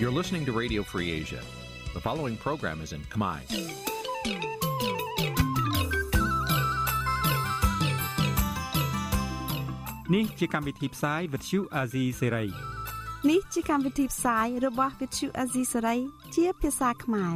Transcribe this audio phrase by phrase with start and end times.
[0.00, 1.42] You're listening to Radio Free Asia.
[1.96, 3.40] The following program is in Khmer.
[10.08, 12.28] Nǐ chi càm bi tiệp xáy vệt chiu a zì sê
[13.26, 15.98] នេះជាកម្មវិធីផ្សាយរបស់ Vithu Azisari
[16.34, 17.34] ជាភាសាខ្មែរ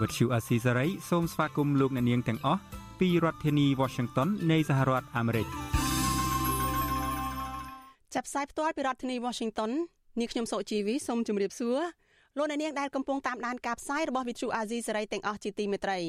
[0.00, 2.60] វិទ្យុអស៊ីសេរីសូមស្វាគមន៍លោកអ្នកនាងទាំងអស់
[3.00, 5.46] ពីរដ្ឋធានី Washington នៃសហរដ្ឋអាមេរិក
[8.14, 9.70] ចាប់ផ្សាយផ្ទាល់ពីរដ្ឋធានី Washington
[10.19, 11.79] នាងខ្ញុំសុជីវីសូមជម្រាបសួរ
[12.37, 15.99] លោកអ្នកនាងដែលកំពុងតាមដានការផ្សាយរបស់ Vithu Azisari ទាំងអស់ជាទីមេត្រី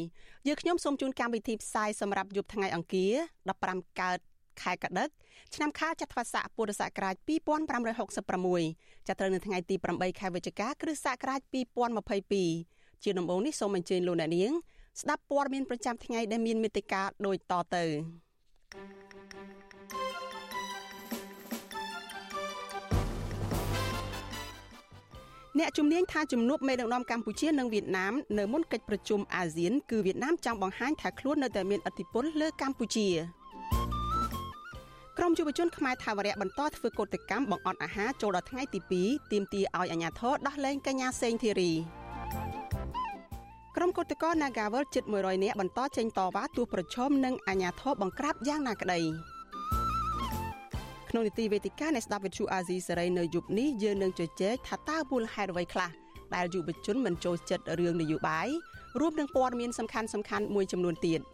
[0.46, 3.12] យើងខ្ញុំសូមជូនកម្មវិធីផ្សាយសម្រាប់យប់ថ្ងៃអង្គារ
[3.56, 4.18] 15កើត
[4.62, 5.08] ខែកដិក
[5.54, 11.40] ឆ្នាំខាលចត្វាស័កពុរសករាជ2566ចាប់ត្រូវនៅថ្ងៃទី8ខែវិច្ឆិកាគ្រិស្តសករាជ
[12.22, 14.52] 2022ជាដំបូងនេះសូមអញ្ជើញលោកអ្នកនាង
[15.00, 17.84] ស្ដាប់ព័ត៌មានប្រចាំថ្ងៃដែលមានមេត្តាដូចតទៅ
[25.58, 33.08] អ្នកជំនាញថាជំនួបមេដឹកនាំកម្ពុជានិងវៀតណាមនៅមុនកិច្ចប្រជុំអាស៊ានគឺវៀតណាមចង់បង្ហាញថាខ្លួននៅតែមានឥទ្ធិពលលើកម្ពុជា
[35.18, 41.72] ក្រមយុវជនខ្មែរថាវរៈបន្តធ្វើកោតកម្មបង្អត់អាហារចូលដល់ថ្ងៃទី2ទាមទារឲ្យអាជ្ញាធរដោះលែងកញ្ញាសេងធីរី
[43.76, 49.00] ក្រុមកោតក្រ Nagawal ជិត100នាក់បន្តចេញតវ៉ាទោះប្រឈមនឹងអាជ្ញាធរបង្ក្រាបយ៉ាងណាក្តី
[51.14, 55.90] ក្នុងនីតិវេទិកានៃស្ដាប់វិទ្យុអាស៊ីសេរីនៅយប់នេះយើងនឹងជជែកថាតើមូលហេតុអ្វីខ្លះ
[56.34, 58.48] ដែលយុវជនមិនចូលចិត្តរឿងនយោបាយ
[59.00, 61.20] រួមនឹងព័ត៌មានសំខាន់សំខាន់មួយចំនួនទៀត។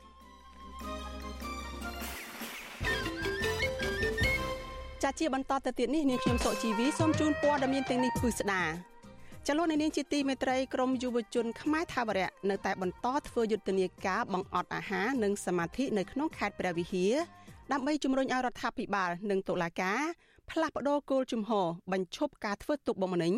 [5.03, 8.65] ចាជាបន្តទៅទៀតនេះនាងខ្ញុំសុជីវីសូមជូនព័ត៌មានទាំងនេះពិស្ដា
[9.49, 17.15] ចលនានាងជាទីមេត្រីក្រមយុវជនខ្មែរថាវរៈនៅតែបន្តធ្វើយុទ្ធនាការបង្អត់អាហារនិងសមាធិនៅក្នុងខេត្តព្រះវិហារ
[17.73, 20.01] ដើម្បីជំរុញឲ្យរដ្ឋាភិបាលនិងតុលាការ
[20.51, 23.35] ផ្លាស់ប្តូរគោលជំហរបញ្ឈប់ការធ្វើទុកបុកម្នេញ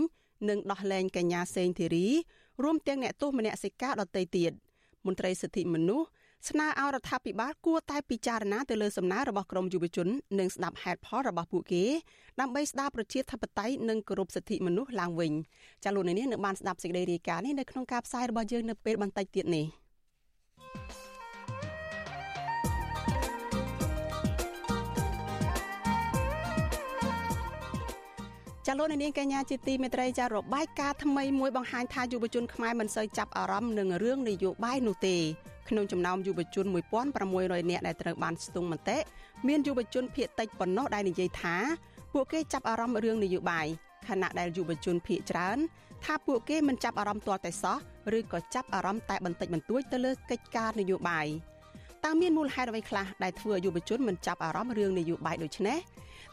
[0.49, 2.07] និងដោះលែងកញ្ញាសេងធីរី
[2.63, 4.53] រួមទាំងអ្នកទោសមនសិការដទៃទៀត
[5.07, 6.07] មន្ត្រីសិទ្ធិមនុស្ស
[6.49, 11.85] ស្នើឲ្យរដ្ឋាភិបាលគួរតែពិចារណាទៅលើសំណើរបស់ក្រមយុវជននិងស្ដាប់ហេតុផលរបស់ពួកគេ
[12.41, 15.33] ដើម្បីស្ដារប្រជាធិបតេយ្យនិងគោរពសិទ្ធិមនុស្សឡើងវិញ
[15.85, 19.67] ចាលោកនាងនឹងបានស្ដាប់សេចក្តីរាយការណ៍នេះនៅក្នុងការផ្សាយរបស់យើងនៅពេលបន្តិចទៀតនេះ
[28.67, 35.17] ចាលោកនាងកញ្ញាជាទីមេត្រីចារបាយការណ៍ថ្មីមួយបង្ហាញថាយុវជនខ្មែរមិនសូវចាប់អារម្មណ៍នឹងរឿងនយោបាយនោះទេ
[35.69, 36.67] ក្នុងចំណោមយុវជន
[37.19, 38.99] 1600នាក់ដែលត្រូវបានស្ទង់មតិ
[39.49, 41.57] មានយុវជនភៀសតិចប៉ុណ្ណោះដែលនិយាយថា
[42.13, 43.67] ពួកគេចាប់អារម្មណ៍រឿងនយោបាយ
[44.09, 45.59] ខណៈដែលយុវជនភៀសច្រើន
[46.05, 47.77] ថាពួកគេមិនចាប់អារម្មណ៍ទាល់តែសោះ
[48.19, 51.27] ឬក៏ចាប់អារម្មណ៍តែបន្តិចបន្តួចទៅលើកិច្ចការនយោបាយ
[52.05, 55.79] តើមានមូលហេតុអ្វីខ្លះដែលធ្វើឲ្យយុវជនមិនចាប់អារម្មណ៍រឿងនយោបាយដូចនេះ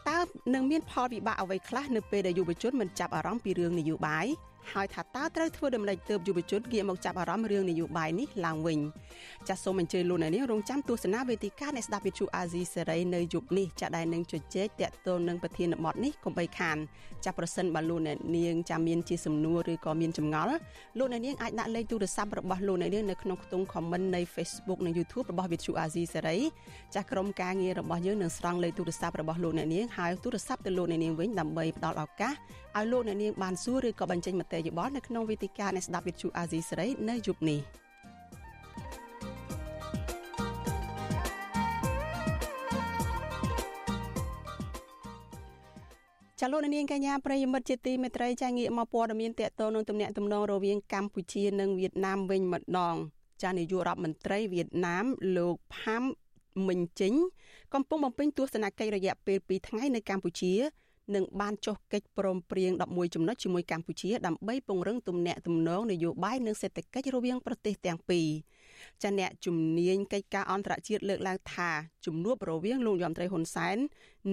[0.08, 0.20] តើ
[0.54, 4.26] នឹងមានផលវិបាកអ្វីខ្លះនៅពេលដែលយុវជនមិនចាប់អារម្មណ៍ពីរឿងនយោបាយ
[4.72, 8.78] ហើយថាតើត្រូវធ្វើដំណេចទើបយុវជនងាកមកចាប់អារម្មណ៍រឿងនយោបាយនេះឡើងវិញ
[9.48, 16.76] ចាសសូមអញ្ជើញលោកអ្នកនាងរងចាំទស្សនាវេទិកានៃស្ដាប់វិទ្យុអាស៊ីសេរីនៅយប់នេះចាដែលនឹងជជែកតាក់ទងនឹងប្រធានបទនេះកុំបីខាន
[17.24, 20.56] ចាប្រសិនបើលោកអ្នកនាងចាំមានជាសំណួរឬក៏មានចម្ងល់
[20.98, 26.38] លោកអ្នកនាងអាចដាក់លេខទូរស័ព្ទរបស់លោកអ្នកនាងនៅក្នុងខ្ទង់ comment នៃ Facebook និង YouTube របស់វិទ្យុអាស៊ីសេរី
[26.94, 32.34] ចាក្រុមការងាររបស់យើងនឹងស្រង់លេខទូរស័ព្ទរបស់លោកអ្នកនាងហើយទូរស័ព្ទទៅលោកអ្នកនាងវិញដើម្បីផ្ដល់ឱកាស
[32.78, 37.60] ឲ្យលោកអ្នកនាងបានសួរឬក៏បញ្ចេញមតិយោបល់នៅក្នុងវេទិកានៃស្ដាប់វិទ្យុអាស៊ីសេរីនៅយប់នេះ
[46.40, 52.96] ចលនានាងកញ្ញាប្រិយមិត្តជាទីមេត្រីចាងាកមកព័ត៌មានតកតនឹងទំនាក់ទំនងរវាងកម្ពុជានិងវៀតណាមវិញម្ដង
[53.42, 55.04] ចានាយករដ្ឋមន្ត្រីវៀតណាម
[55.36, 56.02] លោកផាំ
[56.68, 57.14] មិញជិញ
[57.74, 60.52] កំពុងបំពេញទស្សនកិច្ចរយៈពេល2ថ្ងៃនៅកម្ពុជា
[61.14, 68.28] នឹងបានចុះកិច្ចព្រមព្រៀង11ចំណុចជាមួយកម្ពុជាដើម្បីពង្រឹងទំនាក់ទំនងនយោបាយនិងសេដ្ឋកិច្ចរវាងប្រទេសទាំងពីរ
[69.02, 71.70] ចាអ្នកជំនាញកិច្ចការអន្តរជាតិលើកឡើងថា
[72.06, 73.76] ជំនួបរវាងលោកយមត្រីហ៊ុនសែន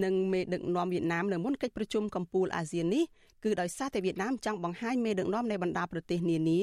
[0.04, 3.04] និងមេដឹកនាំវៀតណាមនៅមុនកិច្ចប្រជុំកំពូលអាស៊ាននេះ
[3.44, 6.60] គឺដោយសារតែវៀតណាមចង់បង្ហាញមេដឹកនាំនៃបណ្ដាប្រទេសនានា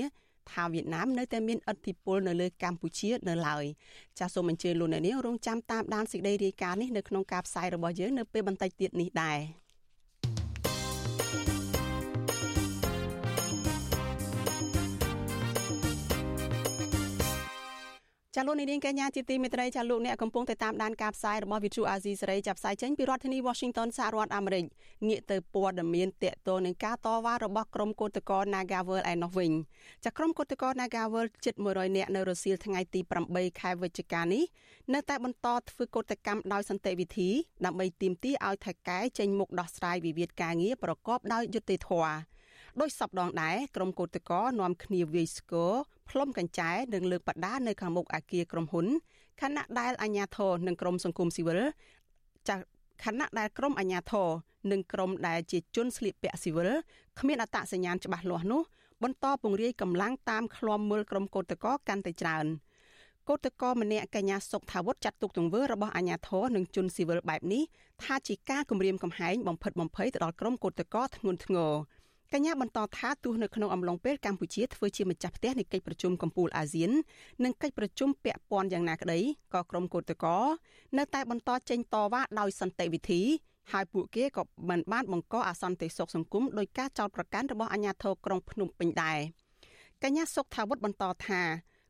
[0.53, 3.65] ថាវៀតណាមនៅតែមានឥទ្ធិពលនៅលើកម្ពុជានៅឡើយ
[4.19, 9.39] ចាសសូមអញ្ជើញលោកអ្នកនាងរងចាំតាមដានសេចក្តីរាយការណ៍នេះនៅក្នុងការផ្សាយរបស់យើងនៅពេលបន្តិចទៀតនេះដែរ
[18.37, 24.65] ចាលោកនាងកញ្ញាជាទីមេត្រីចាលោកអ្នកកំពុងតែតាមដានការផ្សាយរបស់ Vithu Azizi សេរីចាប់ផ្សាយចេញពីរដ្ឋធានី Washington សហរដ្ឋអាមេរិក
[25.09, 29.53] ងាកទៅព័ត៌មានតកតងនឹងការតវ៉ារបស់ក្រុមកោតក្រ Nagawal ឯណោះវិញ
[30.05, 33.01] ចាក្រុមកោតក្រ Nagawal ជិត100នាក់នៅរសៀលថ្ងៃទី
[33.31, 34.45] 8ខែវិច្ឆិកានេះ
[34.95, 37.31] នៅតែបន្តធ្វើកោតកម្មដោយសន្តិវិធី
[37.65, 42.34] ដើម្បីទាមទារឲ្យថៃកែចេញមុខដោះស្រាយវិវាទការងារប្រកបដោយយុត្តិធម៌
[42.81, 45.73] ដោយសពដងដែរក្រុមកោតក្រនាំគ្នាវាយស្គរ
[46.11, 48.87] ផ្លុំកញ្ចែនិងលើកបដានៅខាងមុខអគារក្រុមហ៊ុន
[49.43, 51.61] ខណៈដែលអាជ្ញាធរនិងក្រុមសង្គមស៊ីវិល
[52.49, 52.57] ចា
[53.05, 54.29] ខណៈដែលក្រុមអាជ្ញាធរ
[54.73, 56.71] និងក្រុមដែលជាជនស្លៀកពាក់ស៊ីវិល
[57.21, 58.63] គ្មានអត្តសញ្ញាណច្បាស់លាស់នោះ
[59.03, 62.47] បន្តពង្រាយកម្លាំងតាមឃ្លាំមើលក្រុមកោតក្រកាន់តែច្រើន
[63.29, 67.63] កោតក្រម្នាក់កញ្ញាសុកថាវុធចាត់ទុកទង្វើរបស់អាជ្ញាធរនិងជនស៊ីវិលបែបនេះ
[68.03, 71.73] ថាជាការគំរាមកំហែងបំផិតបំភ័យទៅដល់ក្រុមកោតក្រធ្ងន់ធ្ងរ
[72.33, 76.91] កញ្ញាបន្តថាទោះនៅក្នុងអំឡុងពេលកម្ពុជាធ្វើជាម្ចាស់ផ្ទះនៃកិច្ចប្រជុំកំពូលអាស៊ាន
[77.45, 79.21] និងកិច្ចប្រជុំពាក់ព័ន្ធយ៉ាងណាក្តី
[79.55, 80.31] ក៏ក្រុមកោតក្រ
[80.99, 83.23] នៅតែបន្តចេញតវ៉ាដោយសន្តិវិធី
[83.73, 89.19] ហើយពួកគេក៏មិនបានបង្កអសន្តិសុខសង្គមដោយការចោទប្រកាន់របស់អាជ្ញាធរក្រុងភ្នំពេញដែរ
[90.03, 91.41] កញ្ញាសុកថាវុធបន្តថា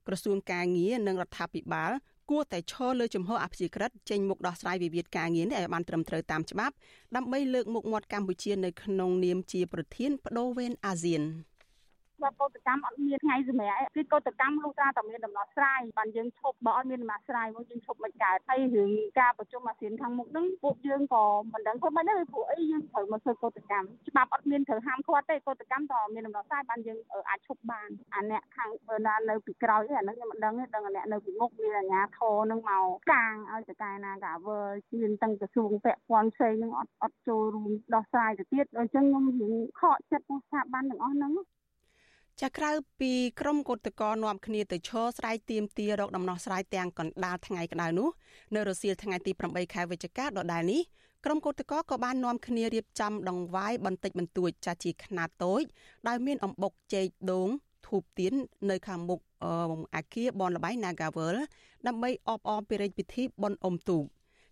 [0.07, 1.93] ក្រសួងការងារនិងរដ្ឋាភិបាល
[2.31, 6.75] គួរតែឈរលើជំហរអព្យាក្រឹតចេញមុខដោះស្រាយវិវាទការងារនេះឲ្យបានត្រឹមត្រូវតាមច្បាប់
[7.17, 11.23] ដើម្បីលើកមុខមាត់កម្ពុជានៅក្នុងនាមជាប្រធានបដូវវេនអាស៊ាន។
[12.25, 18.91] បើកោតកម្មអត់មានថ្ងៃសម្រាប់គឺកោតកម្មលុះត្រាតែមានដំណោះស្រាយបានយើងឈប់បើអត់មានដំណោះស្រាយមកយើងឈប់មិនកើតហើយរឿង
[19.21, 26.99] ការប្រជុំអាស៊ានខាងមុខហ្នឹងពួកយើងក៏មិនដឹងធ្វើម៉េចដែរពួកអីយើងត្រូវមកធ្វើកោតកម្មច្បាប់អត់មានត្រូវហាមឃាត់ទេកោតកម្មតើមានដំណោះស្រាយបានយើង
[27.29, 34.61] អាចឈប់បានអាអ្នកខាងបើណានៅពីក្រោយអាហ្នឹងខ្ញុំមិនដឹងទេដឹងអាអ្នកនៅពីមុខមានអាញាធរហ្នឹងមកកាងឲ្យតកែណាកាវើ
[35.01, 41.33] មានទាំងក្រសួងពាក់ព័ន្ធផ្សេងហ្នឹងអត់អត់ចូលរួមដោះស្រាយទៅទៀតអញ្ចឹងខ្ញុំរឿងខកចិត្តរបស់ស្ថាប័នទាំងអស់ហ្នឹង
[42.43, 42.71] ចាក្រៅ
[43.01, 48.09] ពីក្រមកោតក្រនាំគ្នាទៅឈរស្រ័យទៀមទារកដំណោះស្រាយទាំងកណ្ដាលថ្ងៃក្តៅនោះ
[48.55, 50.83] នៅរសៀលថ្ងៃទី8ខែវិច្ឆិកាដដែលនេះ
[51.25, 55.63] ក្រុមកោតក្រក៏បាននាំគ្នារៀបចំដង្វាយបន្តិចបន្តួចចាជាខ្នាតតូច
[56.09, 57.49] ដោយមានអំបុកចេកដូង
[57.87, 58.33] ធូបទៀន
[58.71, 59.21] នៅខាងមុខ
[59.97, 61.37] អាគារបនលបៃ Nagavel
[61.87, 64.05] ដើម្បីអបអរពីរាជពិធីបុណ្យអុំទូក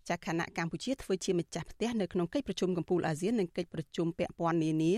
[0.09, 4.93] ចាខណៈកម្ពុជាធ្វើជាម្ចាស់ផ្ទះនៅក្នុងកិច្ចប្រជុំកំពូលអាស៊ាននិងកិច្ចប្រជុំពាក់ព័ន្ធនានា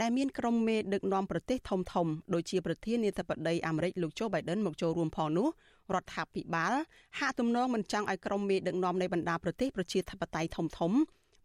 [0.00, 5.48] ដែលមានក្រុមមេដឹកនាំប្រទេសធំធំដូចជាប្រធានាធិបតីអាមេរិកលោកโจ Biden មកចូលរួមផងនោះ
[5.94, 6.74] រដ្ឋាភិបាល
[7.18, 10.92] ហាក់ទំនងមិនចង់ឲ្យក្រុមមេដឹកនាំនៃបណ្ដាប្រទេសប្រជាធិបតេយ្យធំធំ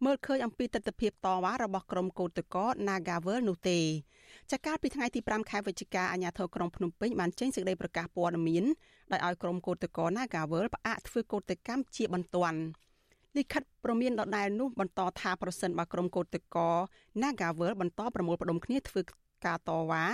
[0.04, 1.12] មើលឃើញអំពីទស្សនវិជ្ជាត
[1.44, 3.78] វ៉ារបស់ក្រុមកោតក្រ Nagavel នោះទេ
[4.50, 8.64] ចាកាលពីថ្ងៃទី5ខែវិច្ឆិកាអាជ្ញាធរក្រុងភ្នំពេញបានចេញសេចក្តីប្រកាសព័ត៌មាន
[9.12, 12.58] ដោយឲ្យក្រុមកោតក្រ Nagavel ផ្អាកធ្វើកោតកម្មជាបន្ទាន់
[13.37, 16.75] លិខិតព្រមានដដែលនោះបន្តថាប្រសិនបើក្រុមកោតក្រ
[17.21, 19.01] Nagavel បន្តប្រមូលផ្ដុំគ្នាធ្វើ
[19.45, 20.05] ការតវ៉ា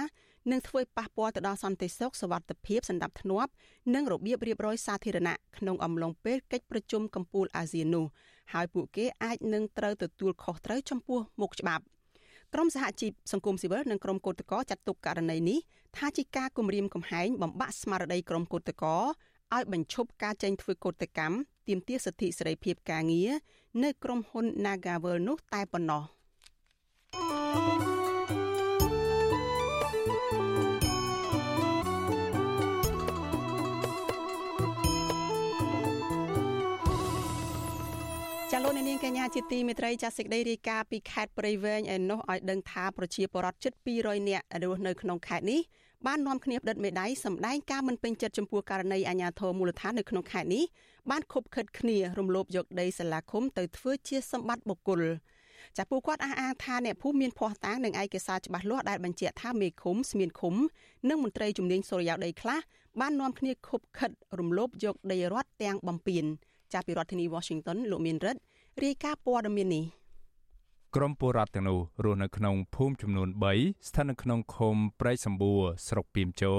[0.51, 3.47] នឹងធ្វើឲ្យប៉ះពាល់ទៅដល់សន្តិសុខសวัสดิភាពសន្តិភាព
[3.95, 8.05] និងរបៀបរៀបរយសាធារណៈក្នុងអំឡុងពេលកិច្ចប្រជុំកំពូលអាស៊ាននោះ
[8.53, 11.83] ហើយពួកគេអាចនឹងត្រូវទទួលខុសត្រូវចំពោះមុខច្បាប់
[12.53, 15.59] ក្រមសហជីពសង្គមស៊ីវិលនិងក្រមកោតក្រចាត់ទុកករណីនេះ
[15.97, 18.91] ថាជាការគំរាមកំហែងបំបាក់ស្មារតីក្រមកោតក្រ
[19.55, 21.35] ឲ្យបញ្ឈប់ការចេញធ្វើកោតកម្ម
[21.68, 23.30] ទាមទារសិទ្ធិសេរីភាពការងារ
[23.82, 26.04] នៅក្រុមហ៊ុន Nagavel នោះតែប៉ុណ្ណោះ
[38.52, 45.60] ចាលោកនាងកញ្ញាជាទីមេត្រីចាសេចក្តីរាយការណ៍ពីខេត្តព្រៃវែងឯនោះឲ្យដឹងថាប្រជាពលរដ្ឋជិត200នាក់រស់នៅក្នុងខេត្តនេះ
[46.06, 50.64] បាននាំគ្នាផ្តិតមេដៃសម្ដែងការមិនពេញចិត្តចំពោះករណីអាញាធរមូលដ្ឋាននៅក្នុងខេត្តនេះ
[51.10, 55.02] បានខົບខិតគ្នារំលោភយកដីសាលាឃុំទៅធ្វើជាសម្បត្តិបុគ្គល
[55.76, 60.54] ចាពួកគាត់អះអាងថាអ្នកភូមិមានភ័ស្តុតាងនិងឯកសារច្បាស់លាស់ដែលបញ្ជាក់ថាមេឃុំស្មានឃុំ
[61.08, 62.58] និងមន្ត្រីជំនាញសូរិយោដីខ្លះ
[63.00, 66.24] បាននាំគ្នាខົບខិតរំលោភយកដីរដ្ឋទាំងបំពេញ
[66.72, 68.40] ចាប់ពីរដ្ឋធានី Washington លោកមានរិទ្ធ
[68.84, 69.84] រាយការណ៍ព័ត៌មាននេះ
[70.94, 73.28] ក្រុមពលរដ្ឋទាំងនោះរស់នៅក្នុងភូមិចំនួន
[73.58, 76.54] 3ស្ថិតនៅក្នុងឃុំព្រៃសម្បួរស្រុកពីមជោ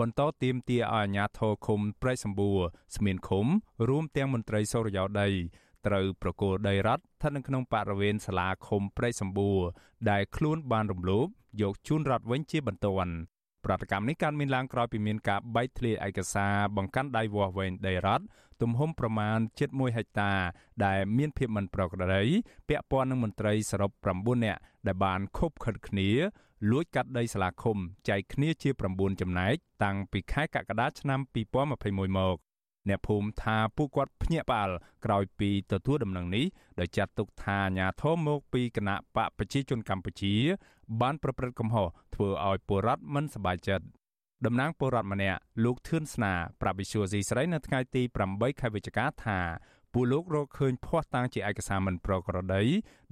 [0.00, 2.58] បន្តទៀមទាឲ្យអាជ្ញាធរឃុំព្រៃសម្បួរ
[2.96, 3.46] ស្មានឃុំ
[3.88, 5.28] រួមទាំងមន្ត្រីសូរិយោដី
[5.86, 9.58] ត្រូវប្រគល់ដីរដ្ឋស្ថិតនៅក្នុងបរិវេណសាលាឃុំព្រៃសម្បួរ
[10.10, 11.26] ដែលខ្លួនបានរំលោភ
[11.62, 13.14] យកជូនរដ្ឋវិញជាបន្ទាន់
[13.64, 18.24] ប្រតិកម្មនេះកើតមានឡើងក្រោយពីមានការបែកធ្លាយឯកសារបង្កាន់ដៃវាស់វែងដីរដ្ឋ
[18.62, 20.32] ទំហំប្រមាណជិត1ហិកតា
[20.84, 22.24] ដែលមានភាពមិនប្រក្រតី
[22.68, 26.10] ពាក់ព័ន្ធនឹងមន្ត្រីសរុប9នាក់ដែលបានខົບខិតគ្នា
[26.70, 27.76] លួចកាត់ដីសាលាឃុំ
[28.08, 31.20] ចែកគ្នាជា9ចំណែកតាំងពីខែកក្កដាឆ្នាំ
[31.68, 32.36] 2021មក
[32.88, 34.70] អ្នកភូមិថាពួកគាត់ភ្ញាក់ផ្អើល
[35.04, 36.46] ក្រោយពីទទួលដំណឹងនេះ
[36.80, 40.34] ដោយចាត់ទុកថាអាញាធមមកពីគណៈបកប្រជាជនកម្ពុជា
[41.00, 43.86] បានប្រព្រឹត្តកំហុសធ្វើឲ្យពលរដ្ឋមិនសប្បាយចិត្ត
[44.44, 48.02] តំណាងពលរដ្ឋម្នាក់លោកធឿនស្នាប្រាប់វិសុយស៊ីស្រីនៅថ្ងៃទី
[48.32, 49.40] 8ខែវិច្ឆិកាថា
[49.92, 52.62] ពួកលោករកឃើញភ័ស្តុតាងជាឯកសារមិនប្រក្រតី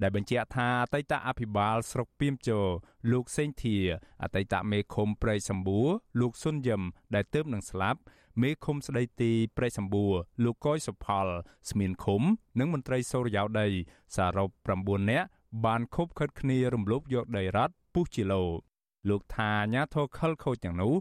[0.01, 2.59] ដែលបញ្ជាក់ថាអតីតអភិបាលស្រុកពីមជោ
[3.11, 3.77] លោកសេងធា
[4.23, 5.87] អតីតមេឃុំព្រៃសម្បួរ
[6.19, 6.81] លោកសុនយឹម
[7.15, 7.99] ដែលទើបនឹងស្លាប់
[8.41, 10.13] មេឃុំស្ដីទីព្រៃសម្បួរ
[10.43, 11.27] លោកកយសុផល
[11.69, 12.21] ស្មានឃុំ
[12.59, 13.67] និងមន្ត្រីសូរិយោដី
[14.15, 14.49] សរុប
[14.79, 15.27] 9នាក់
[15.65, 18.43] បានខົບខិតគ្នារំលោភយកដីរដ្ឋពុះជាលោ
[19.09, 20.93] លោកថាអាញាធរខលខូចទាំងនោះ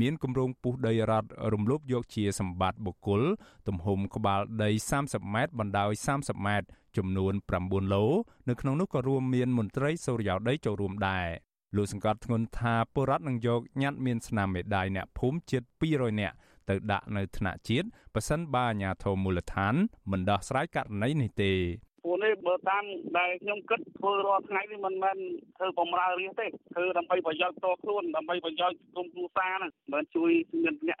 [0.00, 3.22] មានគម្រោងពុះដីរដ្ឋរំលោភយកជាសម្បត្តិបុគ្គល
[3.68, 4.70] ទំហំក្បាលដី
[5.02, 7.32] 30ម៉ែត្របណ្ដោយ30ម៉ែត្រចំនួន
[7.62, 8.04] 9ឡូ
[8.48, 11.28] នៅក្នុងនោះក៏រួមមានមន្ត្រីសូរិយោដីចូលរួមដែរ
[11.76, 16.36] លោកសង្កត់ធ្ងន់ថាបុរដ្ឋនឹងយកញត្តិមានស្នាមមេដាយអ្នកភូមិជិត200នាក់
[16.70, 19.74] ទៅដាក់នៅថ្នាក់ជាតិប៉ះសិនបើអាជ្ញាធរមូលដ្ឋាន
[20.10, 21.52] មិនដោះស្រាយករណីនេះទេ
[22.04, 22.84] ពួកនេះបើតាម
[23.18, 25.16] ដែលខ្ញុំគិតធ្វើរាល់ថ្ងៃនេះមិនមែន
[25.58, 30.30] ធ្វើបំរើរាជទេធ្វើដើម្បីប្រយោជន៍ផ្ទាល់ខ្លួនដើម្បីប្រយោជន៍ក្រុមគ្រួសារហ្នឹងមិនជួយ
[30.62, 30.98] មានអ្នក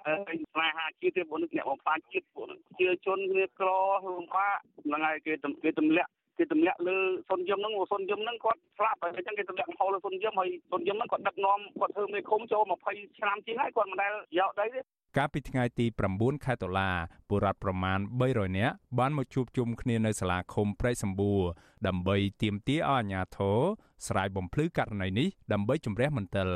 [0.52, 3.68] ស្នេហាជាតិទេពួកនេះអ្នកបំផ្លាញជាតិពួកនេះជាជនគ្នាក្រ
[4.04, 5.32] លំបាកហ្នឹងហើយគេ
[5.64, 6.96] គេទម្លាក់គេទម្លាក់លើ
[7.30, 14.80] សុនយឹមហ្នឹងសុនយឹមហ្នឹងគាត់ស្លាប់ហើយអញ្ចឹងគេទម្លាក់កំហុសលើសុនយឹមហើយសុនយឹមហ្នឹងគាត់ដឹកនាំគាត់ធ្វើមេឃុំចូល20ឆ្នាំជាងហើយគាត់មិនដែលយកដីទេ
[15.16, 16.90] កាលពីថ្ងៃទី9ខែតុលា
[17.30, 21.42] បុរដ្ឋប្រមាណ300នាក់បានមកជួបជុំគ្នានៅសាលាឃុំព្រែកសម្បួរ
[21.86, 23.58] ដើម្បីទាមទារឲ្យអាជ្ញាធរ
[24.06, 26.48] ស្រាយបំភ្លឺករណីនេះដើម្បីជំរះមន្ទិល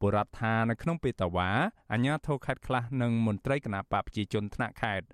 [0.00, 1.50] បុរដ្ឋថានៅក្នុងពេលតវ៉ា
[1.92, 5.06] អាជ្ញាធរខេត្តខ្លះនិងមន្ត្រីគណៈបកប្រជាជនថ្នាក់ខេត្ត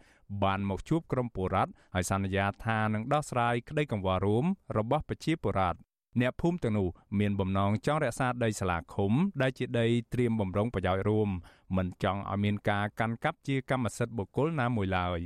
[0.45, 4.45] បានមកជួបក្រុមបុរដ្ឋហើយសន្យាថានឹងដោះស្រាយក្តីកង្វល់រួម
[4.79, 5.79] របស់ប្រជាពលរដ្ឋ
[6.21, 6.89] អ្នកភូមិទាំងនោះ
[7.21, 11.29] មានបំណងចង់រក្សាដីសាលាឃុំ ដែលជាដីត្រៀមបំរុងប្រយោជន៍រួម
[11.77, 15.21] មិនចង់ឲ្យមានការកាន់កាប់ជាកម្មសិទ្ធិបុគ្គលណាមួយឡើយ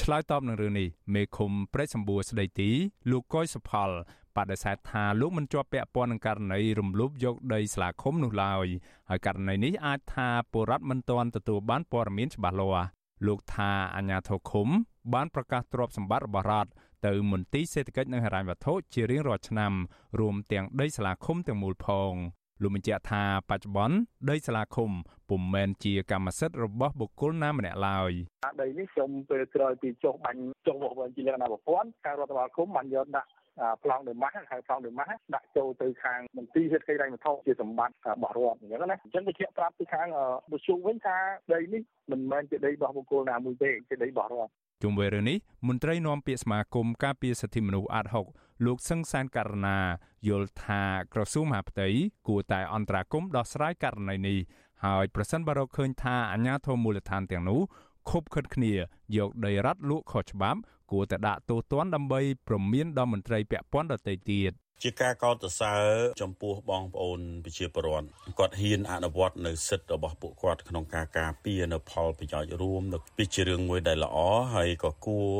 [0.00, 2.70] ឆ្លើយតបនឹងរឿងនេះមេឃុំព្រែកសម្បួរស្ដីទី
[3.10, 3.90] លោកកុយសុផល
[4.36, 8.66] បដិសេធថាលោកមិនជាប់ពាក់ព័ន្ធនឹងករណីរំលោភយកដីសាលាឃុំនោះឡើយ
[9.10, 12.88] ហើយករណីនេះអាចថាពលរដ្ឋមិនទាន់ទទួលបានព័ត៌មានច្បាស់លាស់
[13.26, 14.68] លោកថាអាញាធរឃុំ
[15.14, 16.70] បានប្រកាសទ្រព្យសម្បត្តិរបស់រដ្ឋ
[17.06, 19.72] ទៅមន្ទីរសេដ្ឋកិច្ចនិងហិរញ្ញវត្ថុជារៀងរាល់ឆ្នាំ
[20.20, 22.14] រួមទាំងដីសាលាឃុំទាំងមូលផង
[22.62, 23.96] លោកបញ្ជាក់ថាបច្ចុប្បន្ន
[24.30, 24.90] ដីសាលាឃុំ
[25.30, 28.12] ពុំមែនជាកម្មសិទ្ធិរបស់បុគ្គលណាម្នាក់ឡើយ
[28.62, 33.30] ដីនេះខ្ញុំពេលក្រោយពីចុះបាញ់ចុះមកវិញជាលក្ខណៈប្រព័ន្ធការរដ្ឋបាលឃុំបានយកដាក់
[33.84, 40.08] ប្លង់ដឺម៉ាស់ហៅប្លង់ដឺម៉ាស់ដាក់ចូលទៅខាងមន្ទីរសេដ្ឋកិច្ចរៃវត្ថុជាសម្បត្តិរបស់រដ្ឋអញ្ចឹងណាអញ្ចឹងគេជាប្រាប់ពីខាង
[40.52, 41.16] បុជុវិញថា
[41.52, 41.82] ដីនេះ
[42.12, 49.78] មិនមែនជាដីរបស់បុគ្គលណាមួយទេជាដីរបស់រដ្ឋ ជុំវិញរឿងនេះមន្ត្រីនាំពាក្យសមាគមការពារសិទ្ធិមនុស្សអាត6លោកសឹងសានករណា
[50.28, 50.82] យល់ថា
[51.14, 51.88] ក្រសួងមហាផ្ទៃ
[52.28, 54.38] គួរតែអន្តរាគមដោះស្រាយករណីនេះ
[54.84, 57.60] ហើយប្រសិនបើរកឃើញថាអាជ្ញាធរមូលដ្ឋានទាំងនោះ
[58.10, 58.72] ខົບខិតគ្នា
[59.16, 60.60] យកដីរដ្ឋលក់ខុសច្បាប់
[60.92, 65.84] គួរតែដាក់ទោសទណ្ឌដើម្បីប្រមានដល់មន្ត្រីពាក់ព័ន្ធដទៃទៀត ជាការកោតសរសើរ
[66.22, 68.06] ចំពោះបងប្អូនប្រជាពលរដ្ឋ
[68.38, 74.16] គាត់ហ៊ានអនុវត្តនៅសិទ្ធិរបស់ពួកគាត់ក្នុងការការពារនៅផលប្រយោជន៍រួមនៅពីជារឿងមួយដែលល្អ
[74.54, 75.30] ហើយក៏គួរ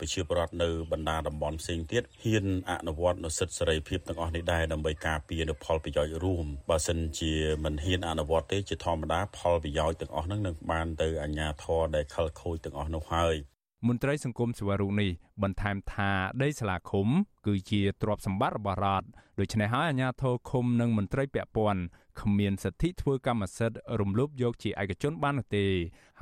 [0.00, 7.32] ប្រជាពលរដ្ឋនៅបណ្ដាតំបន់ផ្សេងទៀតហ៊ានអនុវត្តនៅសិទ្ធិសេរីភាពទាំងអស់នេះដែរដើម្បីការពារនៅផលប្រយោជន៍រួមបើសិនជា
[7.64, 13.36] មិនហ៊ានអនុវត្តទេជាធម្មតាផលប្រយោជន៍ទាំងអស់ហ្នឹងនឹងបានទៅអាជ្ញាធរដែលខលខូចទាំងអស់នោះហើយ
[13.84, 15.10] មន្ត្រីសង្គមសេវារុនេះ
[15.42, 16.10] បន្ថែមថា
[16.42, 17.08] ដីសាលាឃុំ
[17.46, 19.06] គឺជាទ្រព្យសម្បត្តិរបស់រដ្ឋ
[19.40, 21.82] ដូច្នេះហើយអាជ្ញាធរឃុំនិងមន្ត្រីពាក់ព័ន្ធ
[22.20, 25.66] គ្មានសិទ្ធិធ្វើកម្មសិទ្ធិរំលោភយកជាឯកជនបាននោះទេ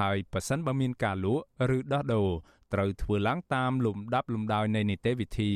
[0.00, 1.44] ហើយប៉ះសិនបើមានការលក់
[1.76, 2.28] ឬដោះដូរ
[2.74, 5.50] ត្រូវធ្វើឡើងតាមលំដាប់លំដោយនៃនីតិវិធី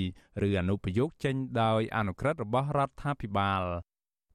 [0.47, 3.63] ឬអនុប្រយោគចេញដោយអនុក្រឹត្យរបស់រដ្ឋាភិបាល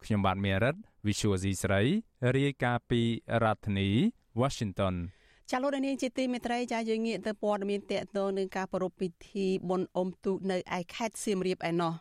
[0.04, 1.82] ខ្ញុំបាទមេរិត Visual C ស្រី
[2.36, 3.02] រាយការណ៍ពី
[3.44, 3.90] រដ្ឋធានី
[4.42, 4.96] Washington
[5.56, 11.94] ចាលោកនាងជាទីមេត្រីចាយើងងាកទៅព័ត៌មានតកតងនឹងការប្រារព្ធពិធីបុណ្យអុំទូកនៅឯខេត្តសៀមរាបឯណោះ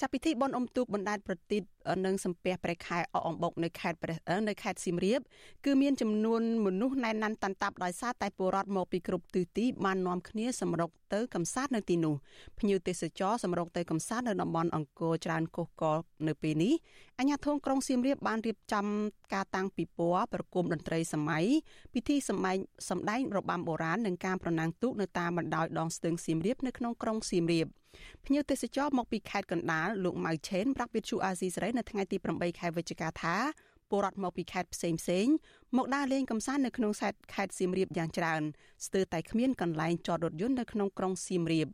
[0.00, 1.62] ចាប់ពិធីបុណ្យអុំទូកបណ្ដែតប្រទីប
[2.04, 4.16] និងសំពះព្រះខែអកអំបុកនៅខេត្តព្រះ
[4.48, 5.20] នៅខេត្តសៀមរាប
[5.64, 12.14] គឺមានចំនួនមនុស្សណែនណាន់តាន់តាប់ដោយសារតែពលរដ្ឋមកពីគ្រប់ទិសទីបាននាំគ្នាសម្រុកទៅកំសាន្តនៅទីនោះ
[12.58, 16.74] ភ្ញៀវទេសចរសម្រុកទៅកំសាន្តនៅតំបន់អង្គរច្រើនកុះកលនៅពេលនេះ
[17.18, 18.86] អាជ្ញាធរក្រុងសៀមរាបបានរៀបចំ
[19.34, 21.44] ការតាំងពិព័រណ៍ប្រគំតន្ត្រីសម័យ
[21.94, 22.58] ពិធីសម្ដែង
[22.90, 27.68] សម្ដែងរបាំបុរាណនិងការប្រណាំងទូកនៅតាមបណ្ដោយដងស្ទឹងសៀមរាបនៅក្នុងក្រុងសៀមរាប
[28.24, 33.36] ភ្ញៀវទេសចរមកពីខេត្តកណ្ដាលលោកម៉ៅឆេនប្រាប់វិទ្យុអាស៊ីសេរីនៅថ្ងៃទី8ខែវិច្ឆិកាថា
[33.90, 35.26] ពលរដ្ឋមកពីខេត្តផ្សេងផ្សេង
[35.76, 36.92] មកដើរលេងកម្សាន្តនៅក្នុង
[37.34, 38.42] ខេត្តសៀមរាបយ៉ាងច្រើន
[38.86, 41.68] ស្ទើរតែគ្មានកន្លែងចតរថយន្តនៅក្នុងក្រុងសៀមរាប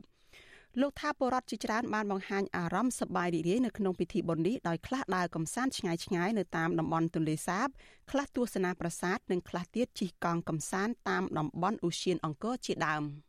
[0.81, 7.67] លោកថាពលរដ្ឋជាច្រើនបានបង្ហាញអារម្មណ៍សប្បាយរីករាយនៅក្នុងពិធីបុណ្យនេះដោយខ្លះដើរកម្សាន្តឆ្ងាយឆ្ងាយនៅតាមតំបន់ទន្លេសាប
[8.11, 13.03] ខ្លះទស្សនាប្រាសាទនិងខ្លះទៀតជិះកង់កម្សាន្តតាមតំបន់ឧស្សាហអង្គរជាដើម។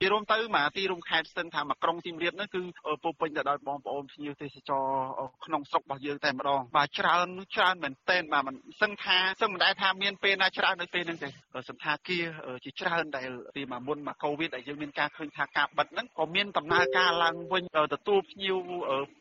[0.00, 2.60] ជារួមទៅមកទីរួមខេត្តស្ទឹងថាមកក្រុងសៀមរាបនោះគឺ
[3.04, 4.84] ពោពេញទៅដោយបងប្អូនភ្ញៀវទេសចរ
[5.44, 11.28] ក្នុងស្រុករបស់យើងតែម្ដងបាទច្រើនច្រើនមែនទែនបាទមិនសឹងថាសឹងមិនដែលថាមានពេលណាច្រើនដូចពេលហ្នឹងទេ
[11.68, 12.24] សន្តាគារ
[12.64, 18.56] ជាច្រើនដែលពីមកមុនមកកូវីដដែលយើងមានការឃើញថាការបិទហ្នឹងក៏មានដំណើរការឡើងវិញទទួលភ្ញៀវ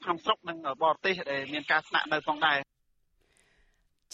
[0.03, 2.57] ក្នុងស្រុកនិងបរទេសដែលមានការស្នាក់នៅផងដែរ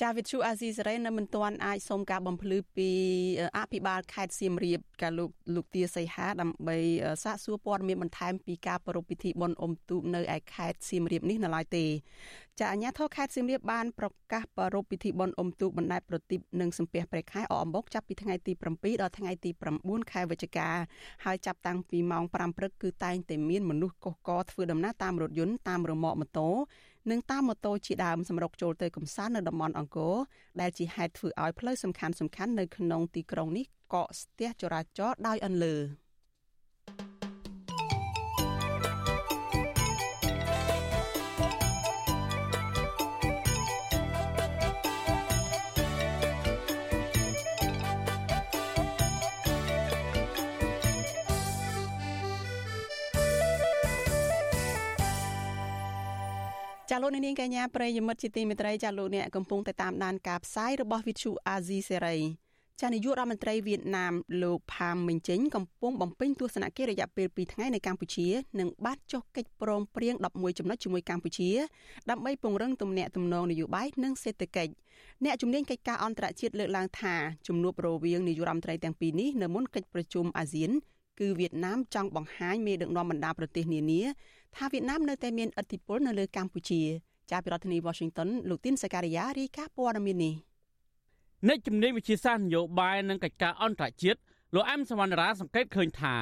[0.01, 2.89] ចាវិទ្យុអាស៊ីសេរីនៅមិនទាន់អាចសូមការបំភ្លឺពី
[3.57, 6.77] អភិបាលខេត្តសៀមរាបកាលោកលោកទាសីហាដើម្បី
[7.23, 11.85] សាកសួរព័ត៌មានបន្ថែមពីការប្រារព្ធពិធីបុណ្យអុំទូកនៅឯខេត្តសៀមរាបនេះនៅឡើយទេ
[12.59, 19.49] ចាអាជ្ញាធរខេត្តសៀមរាបបានប្រកាសប្រារព្ធពិធីបុណ្យអុំទូកបណ្ដែតប្រទីបនិងសំពះព្រះខែអអំបុកចាប់ពីថ្ងៃទី7ដល់ថ្ងៃទី
[19.81, 20.69] 9ខែវិច្ឆិកា
[21.25, 26.49] ហើយចាប់តាំងពីម៉ោង5ព្រឹកគឺតែងតែមានមនុស្សកុះកធ្វើដំណើរតាមរថយន្តតាមរមាក់ម៉ូតូ
[27.11, 30.15] និងតាមម៉ូតូជាដើមសម្រុកចូលទៅកំសាន្តនៅតំបន់អង្គរ
[30.61, 35.75] ដែលជាហេតុធ្វើឲ្យផ្លូវសំខាន់សំខាន់នៅក្នុងទីក្រុងនេះកកស្ទះចរាចរណ៍ដោយអន្លើ
[57.01, 62.21] លោកនាងកញ្ញាប្រិយមិត្តជាទីមេត្រីចាលោកអ្នកកំពុងតែតាមដានការផ្សាយរបស់ Vithu Azizi Serai
[62.81, 64.13] ចានាយករដ្ឋមន្ត្រីវៀតណាម
[64.43, 68.27] លោកផាមមិញជិញកំពុងបំពេញទស្សនកិច្ចរយៈពេល2ថ្ងៃនៅកម្ពុជា
[68.59, 71.49] និងបានចុះកិច្ចព្រមព្រៀង11ចំណុចជាមួយកម្ពុជា
[72.09, 74.71] ដើម្បីពង្រឹងទំនាក់ទំនងនយោបាយនិងសេដ្ឋកិច្ច
[75.23, 77.15] អ្នកជំនាញកិច្ចការអន្តរជាតិលើកឡើងថា
[77.47, 80.71] ជំនួបរវាងនាយករដ្ឋមន្ត្រីទាំងពីរនេះនៅមុនកិច្ចប្រជុំអាស៊ាន
[81.19, 84.01] គឺវៀតណាមចង់បង្ហាញមេដឹកនាំបណ្ដាប្រទេសនានា
[84.55, 86.81] ថាវៀតណាមនៅតែមានឥទ្ធិពលនៅលើកម្ពុជា
[87.31, 90.35] ជាប្រធានាធិបតី Washington លោកទីនសការីយ៉ារាយការណ៍ព័ត៌មាននេះ
[91.47, 94.19] អ្នកជំនាញវិជាសាស្ត្រនយោបាយនិងកិច្ចការអន្តរជាតិ
[94.55, 96.15] លោកអែមសវណ្ណរាសង្កេតឃើញថា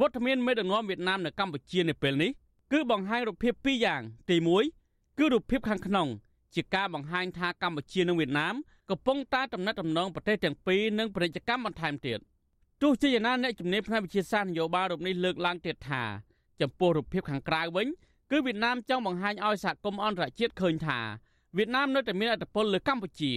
[0.00, 2.30] វត្តមានមេដឹកនាំវៀតណាមនៅកម្ពុជានៅពេលនេះ
[2.72, 4.36] គឺបង្ហាញរូបភាពពីរយ៉ាង ទី
[4.78, 6.08] 1គឺរូបភាពខាងក្នុង
[6.54, 8.54] ជាការបង្ហាញថាកម្ពុជានិងវៀតណាម
[8.90, 12.18] កំពុងតែតំណែងតំណងប្រទេសទាំងពីរនិងពាណិជ្ជកម្មបន្ថែមទៀត
[12.82, 16.02] ទោះជាយ៉ាងណាអ្នកជំនាញផ្នែកវិទ្យាសាស្ត្រនយោបាយរូបនេះលើកឡើងទៀតថា
[16.60, 17.86] ចំពោះរូបភាពខាងក្រៅវិញ
[18.30, 20.98] គឺវៀតណាមចង់បង្ហាញឲ្យសហគមន៍អន្តរជាតិឃើញថា
[21.56, 23.32] វៀតណាមនៅតែមានឥទ្ធិពលលើកម្ពុជា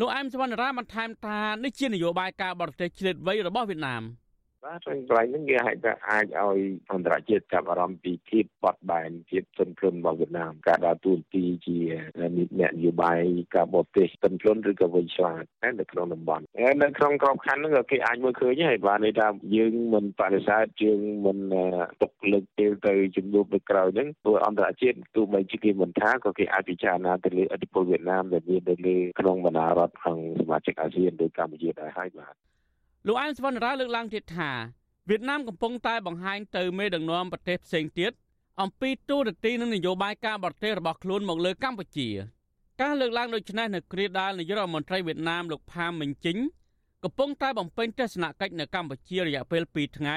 [0.00, 4.02] លោកអែមសវណ្ណរាបន្ថែមថានេះជានយោបាយការបរទេសឆ្លៀតវៃរបស់វៀតណាម។
[4.68, 6.60] បាទក្នុងកន្លែងហ្នឹងគេហៅថាអាចឲ្យ
[6.92, 11.78] អន្តរជាតិចាប់អារម្មណ៍ពីភាពបត់បែនភាពទន់ភ្លន់របស់វៀតណាមការដើរតួនាទីជា
[12.20, 13.20] អ្នកនយោបាយ
[13.56, 15.44] ការបរទេសទន់ភ្លន់ឬក៏វិញឆ្លាត
[15.78, 16.44] នៅក្នុងតំបន់
[16.82, 19.26] នៅក្នុងក្របខ័ណ្ឌហ្នឹងគេអាចមើលឃើញហើយបាទន័យថា
[19.56, 21.38] យើងមិនបដិសេធយើងមិន
[22.02, 32.34] ទុកលើកពេលទៅជំនួបនៅក្រៅហ្នឹងព្រោះអន្តរជាតិទោះបីជាគេមិនថាក៏គេអាចពិចារណាទៅលើអធិបតេយ្យវៀតណាមដែលមាននៅលើក្នុងបណ្ដារដ្ឋក្នុងសមាជិកអាស៊ានដូចកម្ពុជាដែរហើយបាទ
[33.06, 34.50] លោកអែមសវណ្ណរាលើកឡើងទៀតថា
[35.08, 38.12] វៀតណាមកំពុងតែបង្ហាញទៅមេដឹកនាំប្រទេសផ្សេងទៀត
[38.62, 42.08] អំពីទូរទស្សន៍និងនយោបាយការបរទេសរបស់ខ្លួនមកលើកម្ពុជា
[42.82, 46.38] ការលើកឡើងដូចនេះនៅគ្រាដាលនាយករដ្ឋមន្ត្រីវៀតណាមលោកផាមមិញជីង
[47.04, 50.16] កំពុងតែបំពេញទស្សនកិច្ចនៅកម្ពុជារយៈពេល2ថ្ងៃ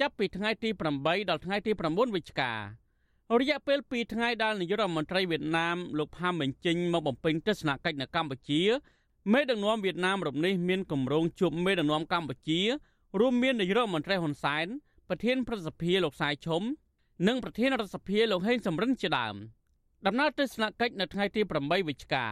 [0.00, 0.68] ចាប់ពីថ្ងៃទី
[1.00, 8.62] 8ដល់ថ្ងៃទី9វិច្ឆិការយៈពេល2ថ្ងៃដែលនាយករដ្ឋមន្ត្រីវៀតណាមលោកផាមមិញជីងមកបំពេញទស្សនកិច្ចនៅកម្ពុជា
[9.32, 12.60] មេដឹកនាំវៀតណាមរំនេះមានគម្រោងជួបមេដឹកនាំកម្ពុជា
[13.20, 14.66] រួមមាននាយរដ្ឋមន្ត្រីហ៊ុនសែន
[15.08, 16.62] ប្រធានប្រសិទ្ធិលោកសាយឈុំ
[17.28, 19.34] និងប្រធានរដ្ឋសភាលោកហេងសំរិនជាដើម
[20.06, 22.26] ដំណើរទស្សនកិច្ចនៅថ្ងៃទី8វិច្ឆិកា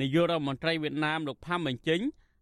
[0.00, 2.00] នាយករដ្ឋមន្ត្រីវៀតណាមលោកផាំមិញជិញ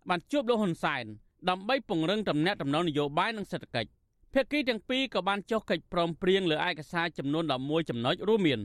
[0.08, 1.04] បានជួបលោកហ៊ុនសែន
[1.48, 3.90] ដើម្បីពង្រឹងទំនាក់ទំនងនយោបាយនិងសេដ្ឋកិច្ច
[4.32, 8.60] ភាគីទាំងពីរក៏បានចុះកិច្ចព្រមព្រៀងលើឯកសារចំនួន11ចំណុចរួមមាន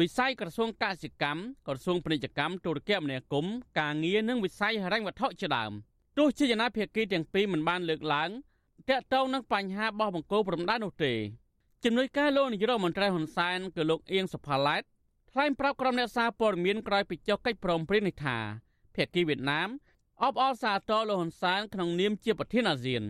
[0.00, 5.72] វិស័យក្រសួងកសិកម្មក្រសួងពាណិជ្ជកម្មទូរគមនាគមន៍ការងារនិងវិស័យហិរញ្ញវត្ថុជាដើម
[6.18, 8.30] ទោះជាយ៉ាងណាភាគីទាំងពីរមិនបានលើកឡើង
[8.88, 11.14] តាក់ទងនឹងបញ្ហាបោះបង្គោលព្រំដែននោះទេ
[11.84, 14.82] ជំនួយការលោកនាយរដ្ឋមន្ត្រីហ៊ុនសែនគឺលោកអៀងសុផាឡែត
[15.30, 18.38] ថ្លែងប្រាប់ក្រុមអ្នកសារព័ត៌មានក្រោយពីចុះកិច្ចព្រមព្រៀងនេះថា
[18.94, 19.68] ភាគីវៀតណាម
[20.22, 23.02] អបអរសាទរលោកហ៊ុនសែនក្នុងនាមជាប្រធានអាស៊ាន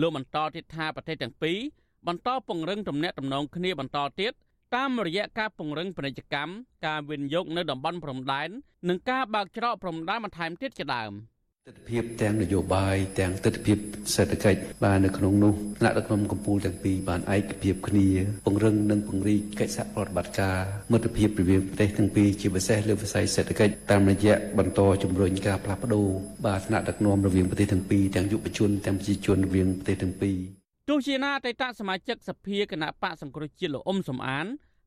[0.00, 1.58] លោកបន្តទៀតថាប្រទេសទាំងពីរ
[2.06, 4.32] បន្តពង្រឹងទំនាក់ទំនងគ្នាបន្តទៀត
[4.76, 6.52] តាមរយៈការពង្រឹងពាណិជ្ជកម្ម
[6.86, 8.48] ការវិនិយោគនៅតំបន់ព្រំដែន
[8.88, 11.14] និងការបើកច្រកព្រំដែនបន្ថែមទៀតជាដើម។
[11.68, 18.06] ទស្សនវិជ្ជាទាំងនយោបាយទាំងទស្សនវិជ្ជាសេដ្ឋកិច្ចបាននៅក្នុងនោះថ្នាក់ដឹកនាំកម្ពុជាទាំងពីរបានឯកភាពគ្នា
[18.44, 20.58] ពង្រឹងនិងពង្រីកកិច្ចសហប្រតិបត្តិការ
[20.92, 26.08] មិត្តភាពរវាងប្រទេសទាំងពីរជាពិសេសលើវិស័យសេដ្ឋកិច្ចតាមរយៈបន្តជំរុញការផ្លាស់ប្ដូរ
[26.46, 34.46] បាទថ្នាក់ដឹកនាំរវាងប្រទេសទាំងពីរទាំងយុវជនទាំងប្រជាជនរវាងប្រទេសទាំងពីរ ទោះជាណាអតីតសមាជិកសភាគណៈបកសង្គ្រោះជាតិលោកអ៊ុំសំអាន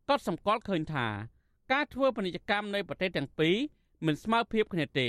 [0.09, 1.07] ក៏សម្គាល់ឃើញថា
[1.71, 3.55] ការធ្វើពាណិជ្ជកម្មនៅប្រទេសទាំងពីរ
[4.05, 5.07] មិនស្មើភាពគ្នាទេ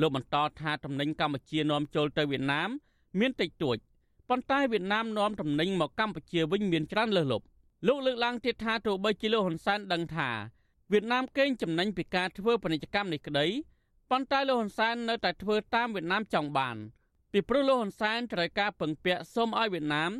[0.00, 2.70] លោកបន្តថាតំណែងកម្ពុជានាំចូលទៅវៀតណាម
[3.20, 3.76] មានតិចតួច
[4.28, 7.46] ប៉ុន្តែវៀតណាមនាំតំណែងមកកម្ពុជាវិញមានច្រើនលើសលប់
[7.86, 10.28] លោកលើកឡើងទៀតថាទោះបីជាលោកហ៊ុនសែនដឹងថា
[10.92, 13.46] វៀតណាមកេងចំណេញពីការធ្វើពាណិជ្ជកម្មនេះក្តី
[14.10, 16.76] ប៉ុន្តែលោកហ៊ុនសែននៅតែធ្វើតាមវៀតណាមចង់បាន
[17.34, 20.10] ពីព្រោះលោកហ៊ុនសែនត្រូវការពឹងពាក់សូមឲ្យវៀតណាម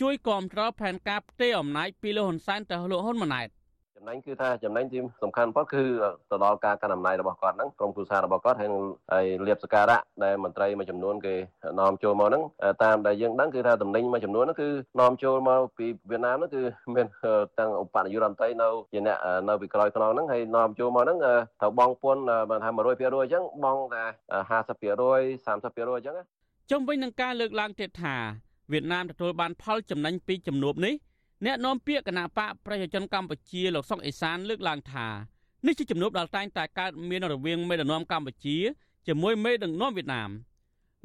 [0.00, 3.48] ជួយគ្រប់គ្រងផែនការផ្ទេរអំណាចពីលោកហ៊ុនសែនទៅលោកហ៊ុនម៉ាណែត
[3.96, 5.82] ចំណេញគឺថាចំណេញទីសំខាន់បំផុតគឺ
[6.30, 8.70] ទៅដល់ការកាន់អំណាចរបស់គាត់ហ្នឹងក្រុមគ្រួសាររបស់គាត់ហើយ
[9.12, 11.34] ហើយលៀបសការៈដែលមន្ត្រីមួយចំនួនគេ
[11.80, 12.42] នាំចូលមកហ្នឹង
[12.84, 14.68] តាមដែលយើងដឹងគឺថាតំណែងមួយចំនួនហ្នឹងគឺ
[15.00, 16.62] នាំចូលមកពីវៀតណាមហ្នឹងគឺ
[16.94, 17.06] មាន
[17.58, 21.18] ទាំងឧបនាយករដ្ឋមន្ត្រីនៅជាអ្នកនៅពីក្រោយខ្នងហ្នឹងហើយនាំចូលមកហ្នឹង
[21.60, 24.04] ត្រូវបងពន្ធបានថា100%អញ្ចឹងបងថា
[24.50, 24.58] 50%
[25.46, 26.16] 30%អញ្ចឹង
[26.70, 28.16] ជុំវិញនឹងការលើកឡើងទៀតថា
[28.72, 30.94] វៀតណាមទទួលបានផលចំណេញពីជំនួបនេះ
[31.44, 35.06] អ្នកនាំពាក្យគណៈបកប្រជាជនកម្ពុជាលោកសុកអេសានលើកឡើងថា
[35.66, 38.56] នេះជាជំនួបដែលតែងតែកើតមានរវាងមេដឹកនាំកម្ពុជា
[39.06, 40.30] ជាមួយមេដឹកនាំវៀតណាម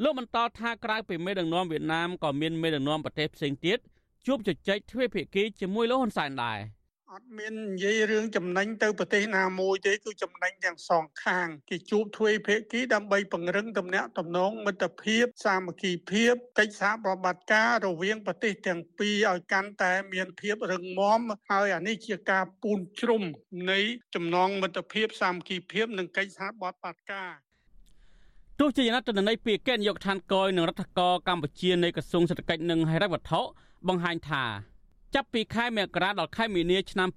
[0.04, 3.78] លោកបន្តថាក្រៅពីមេដឹកនាំវៀតណាមក៏មានមេដឹកនាំប្រទេសផ្សេងទៀត
[4.26, 6.60] ជួបជជែកទ្វេភាគីជាមួយលោកហ៊ុនសែនដែរ។
[7.12, 23.24] អត់មាននិយាយរឿងចំណេញទៅប្រទេសណាមួយទេគឺចំណេញទាំងសងខាងគេជួបទ្វេភាគីដើម្បីពង្រឹងទំនាក់ទំនងមិត្តភាពសាមគ្គីភាពកិច្ចសហប្រតិបត្តិការរវាងប្រទេសទាំងពីរឲ្យកាន់តែមានភាពរឹងមាំហើយអានេះជាការពូនជ្រុំ
[23.72, 23.80] នៃ
[24.16, 27.32] ចំណងមិត្តភាពសាមគ្គីភាពនិងកិច្ចសហប្រតិបត្តិការ
[28.60, 33.42] ទោះជាយ៉ាងណាទន្នន័យពីគណៈយកឋានកយនឹងរដ្ឋកោកម្ពុជានៃក្រសួងសេដ្ឋកិច្ចនិងហិរញ្ញវត្ថុ
[33.88, 34.73] បង្ហាញថា
[35.16, 37.10] ចាប់ពីខែមករាដល់ខែមីនាឆ្នាំ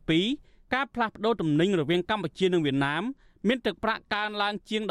[0.00, 3.02] 2022ការផ្លាស់ប្តូរទំនិញរវាងកម្ពុជានិងវៀតណាម
[3.48, 4.82] មានទឹកប្រាក់កើនឡើងជាង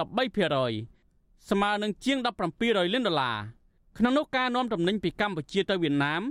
[0.70, 2.18] 13%ស្មើនឹងជាង
[2.56, 3.38] 1700លានដុល្លារ
[3.98, 6.22] ក្នុងនោះការនាំទំនិញពីកម្ពុជាទៅវៀតណាម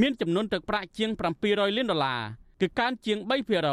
[0.00, 1.10] មានចំនួនទឹកប្រាក់ជាង
[1.44, 2.20] 700លានដុល្លារ
[2.60, 3.18] គឺកើនជាង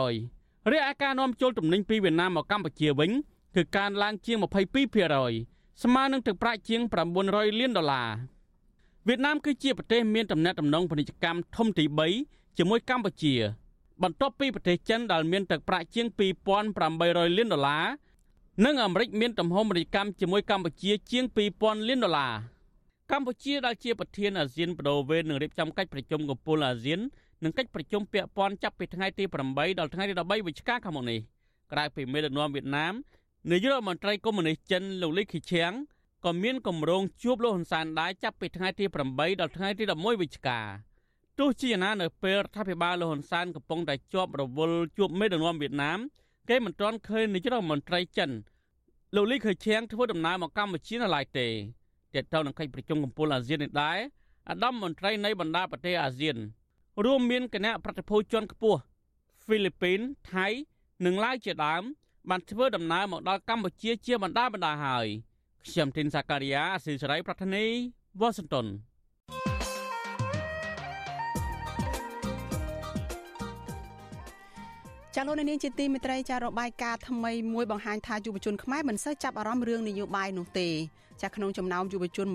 [0.08, 3.12] 3%រីឯការនាំចូលទំនិញពីវៀតណាមមកកម្ពុជាវិញ
[3.56, 4.38] គឺកើនឡើងជាង
[5.10, 6.82] 22%ស្មើនឹងទឹកប្រាក់ជាង
[7.22, 8.10] 900លានដុល្លារ
[9.08, 11.86] វៀតណាមគឺជាប្រទេសមានទំនាក់ទំនងពាណិជ្ជកម្មធំទី
[12.22, 13.34] 3ជាមួយកម្ពុជា
[14.04, 16.08] បន្ទាប់ពីប្រទេសចិនដែលមានទឹកប្រាក់ជាង
[16.72, 17.86] 2800លានដុល្លារ
[18.66, 21.24] និងអាមេរិកមានទំហំពាណិជ្ជកម្មជាមួយកម្ពុជាជាង
[21.58, 22.34] 2000លានដុល្លារ
[23.12, 27.00] កម្ពុជាដែលជាប្រធានអាស៊ានបដូវវេននឹងរៀបចំកិច្ចប្រជុំកំពូលអាស៊ាន
[27.44, 31.20] និងកិច្ចប្រជុំពាក់ព័ន្ធចាប់ពីថ្ងៃទី8ដល់ថ្ងៃទី13វិច្ឆិកាខាងមុខនេះ
[31.72, 32.94] ក្រៅពីមេដឹកនាំវៀតណាម
[33.52, 35.72] នាយករដ្ឋមន្ត្រីកុម្មុយនីសចិនលោកលីខីឈៀង
[36.26, 40.60] ក៏មានគម្រោងជួបលោកហ៊ុនសែនដែរចាប់ពីថ្ងៃទី8ដល់ថ្ងៃទី11វិច្ឆិកា
[41.40, 46.00] ទោះជាណានៅពេលរដ្ឋាភិបាលលោកហ៊ុនសែនកំពុងតែជាប់រវល់ជួបមេដឹកនាំវៀតណាម
[46.50, 48.32] គេមិនទាន់ឃើញនាយករដ្ឋមន្ត្រីចិន
[49.16, 51.48] លោកលីខឺឈៀងធ្វើដំណើរមកកម្ពុជានៅឡើយទេ
[52.14, 53.98] ទាក់ទងនឹងកិច្ចប្រជុំកំពូលអាស៊ាននេះដែរ
[54.50, 56.38] អាដាមមន្ត្រីនៃបណ្ដាប្រទេសអាស៊ាន
[57.06, 58.80] រួមមានគណៈប្រតិភូជាន់ខ្ពស់
[59.44, 60.00] ហ្វីលីពីន
[60.32, 60.48] ថៃ
[61.06, 61.84] និងឡាវជាដើម
[62.30, 65.08] បានធ្វើដំណើរមកដល់កម្ពុជាជាបណ្ដាបណ្ដាហើយ
[65.66, 67.66] ខ្ញុំទីនសាការីយ៉ាអស៊ីសេរីប្រធានី
[68.20, 68.68] វ៉ាស៊ីនតោន
[75.16, 80.70] ចាលោកនាងជាទីមេត្រីចារបាយការណ៍ថ្មីមួយបង្ហាញថាយុវជនខ្មែរមិនសូវចាប់អារម្មណ៍រឿងនយោបាយនោះទេ
[81.22, 82.28] ចាក្នុងចំណោមយុវជន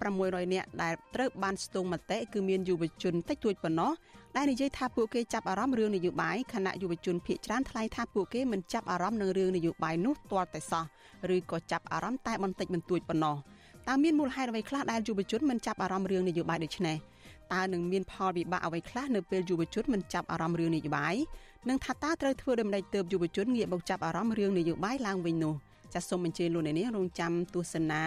[0.00, 3.92] 1600នាក់ដែលត្រូវបានស្ទង់មតិគឺមានយុវជនតិចតួចប៉ុណ្ណោះ
[4.36, 10.84] ដែលនិយាយថាពួកគេចាប់អារម្មណ៍រឿងនយោបាយខណៈយុវជនភាគច្រើនថ្លែងថាពួកគេមិនចាប់អារម្មណ៍នឹងរឿងនយោបាយនោះទាល់តែសោះ
[11.34, 13.36] ឬក៏ចាប់អារម្មណ៍តែបន្តិចបន្តួចប៉ុណ្ណោះ
[13.88, 16.96] តើមានមូលហេតុអ្វីខ្លះដែលយុវជនមិនចាប់អារម្មណ៍រឿងនយោបាយដូចនេះ
[17.52, 21.14] តើនឹងមានផលវិបាកអ្វីខ្លះនៅពេលយុវជនមិនចាប់អារម្មណ៍រឿងនយោបាយ
[21.68, 25.54] និងថាតើត្រូវធ្វើដូចម្តេចទើបយុវជនងាកមកចាប់អារម្មណ៍រឿងនយោបាយឡើងវិញនោះ
[25.94, 28.02] ចាសសូមអញ្ជើញលោកអ្នកនាងរងចាំទស្សនា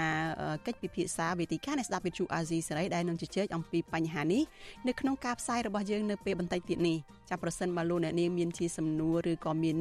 [0.65, 4.43] កិច្ចពិភាក្សាវេទិកានៃស្ដាប់វិទ្យុអាស៊ីសេរីដែលនឹងជជែកអំពីបញ្ហានេះ
[4.87, 6.97] នៅក្នុងការផ្សាយរបស់យើងនៅពេលបន្តិចទៀតនេះ
[7.29, 9.77] ចាសប្រសិនបើលោកអ្នកនាងមានជាសំណួរឬក៏មាន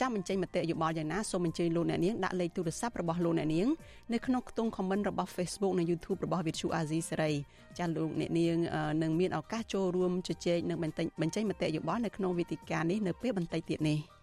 [0.00, 3.68] ចាំបញ្ចេញមតិយោបល់យ៉ាងណាសូមអញ្ជើញលោកអ្នកនាងដាក់លេខទូរស័ព្ទរបស់លោកអ្នកនាង
[4.12, 7.32] នៅក្នុងខ្ទង់ comment របស់ Facebook និង YouTube របស់ Vithu Azizi សេរី
[7.78, 8.56] ចាស់លោកអ្នកនាង
[9.02, 10.84] នឹងមានឱកាសចូលរួមជជែកនិងប
[11.28, 14.00] ញ្ចេញមតិយោបល់នៅក្នុងវេទិកានេះនៅពេលបន្តិចទៀតនេះ។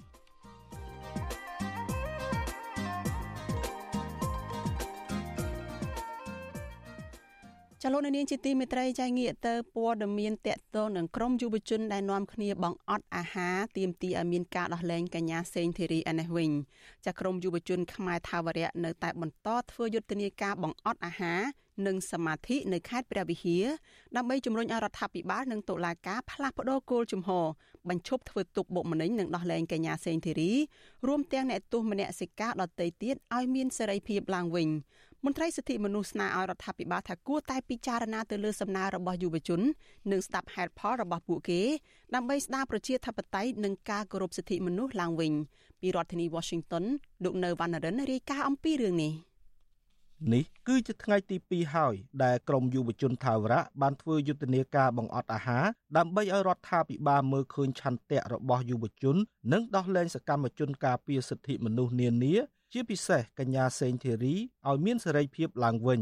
[7.85, 16.51] ចលនានាងជាទីមេត្រីចែកងាកទៅព័ត៌មានតកតងនឹងក្រមយុវជនដែលនាំគ្នាបង្អត់អាហារទាមទារឲ្យមានការដោះលែងកញ្ញាសេងធីរីឯនេះវិញ
[17.05, 21.41] ចាក្រមយុវជនខ្មែរថាវរៈនៅតែបន្តធ្វើយុទ្ធនាការបង្អត់អាហារ
[21.87, 23.65] និងសមាធិនៅខេត្តព្រះវិហារ
[24.15, 27.45] ដើម្បីជំរុញឲ្យរដ្ឋាភិបាលនិងតុលាការផ្លាស់ប្តូរគោលជំហរ
[27.89, 30.51] បញ្ឈប់ធ្វើទុកបុកម្នេញនិងដោះលែងកញ្ញាសេងធីរី
[31.07, 34.69] រួមទាំងអ្នកទោសមនសិការដទៃទៀតឲ្យមានសេរីភាពឡើងវិញ
[35.25, 39.61] មន្ត្រីសិទ្ធិមនុស្សស្នើឲ្យរដ្ឋាភិបាលថាគួរតែពិចារណាទៅលើសំណើរបស់យុវជន
[40.11, 41.61] និងស្ដាប់ហេតុផលរបស់ពួកគេ
[42.15, 45.33] ដើម្បីស្ដារប្រជាធិបតេយ្យនិងការគោរពសិទ្ធិមនុស្សឡើងវិញ
[45.81, 46.85] ពីរដ្ឋធានី Washington
[47.23, 49.13] លោកនៅវណ្ណរិនរាយការណ៍អំពីរឿងនេះ
[50.33, 55.65] នេះគឺជាថ្ងៃទី2ហើយដែលក្រមយុវជនថាវរៈបានធ្វើយុទ្ធនាការបង្អត់អាហារ
[55.97, 59.15] ដើម្បីឲ្យរដ្ឋាភិបាលមើលឃើញឆន្ទៈរបស់យុវជន
[59.53, 62.35] និងដោះលែងសកម្មជនការពារសិទ្ធិមនុស្សនានា
[62.75, 64.35] ជាពិសេសកញ្ញាសេងធីរី
[64.69, 66.01] ឲ្យមានសេរីភាពឡើងវិញ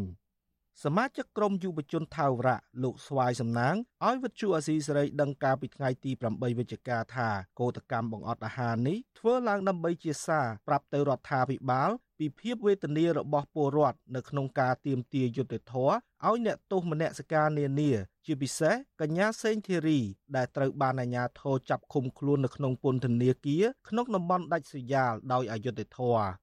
[0.83, 7.29] សមាជិកក្រុមយុវជនថាវរៈលោកស្វាយសំណាងឲ្យវិទ្យុអាស៊ីសេរីដឹងការពីថ្ងៃទី8វិច្ឆិកាថា
[7.59, 15.93] កោតកម្មបង្អត់អាហារនេះធ្វើឡើងដើម្បីជាសារប្រាប់ទៅរដ្ឋាភិបាលពីភាពវេទនារបស់ពលរដ្ឋនៅក្នុងការទៀមទាយុត្តិធម៌
[16.25, 17.91] ឲ្យអ្នកទោសមនសិការនានា
[18.25, 19.99] ជាពិសេសកញ្ញាសេងធីរី
[20.35, 26.40] ដែលត្រូវបានអាជ្ញាធរចាប់ឃុំខ្លួននៅក្នុងពន្ធនាគារក្នុងតំបន់ដាច់ស្រយាលដោយអយុត្តិធម៌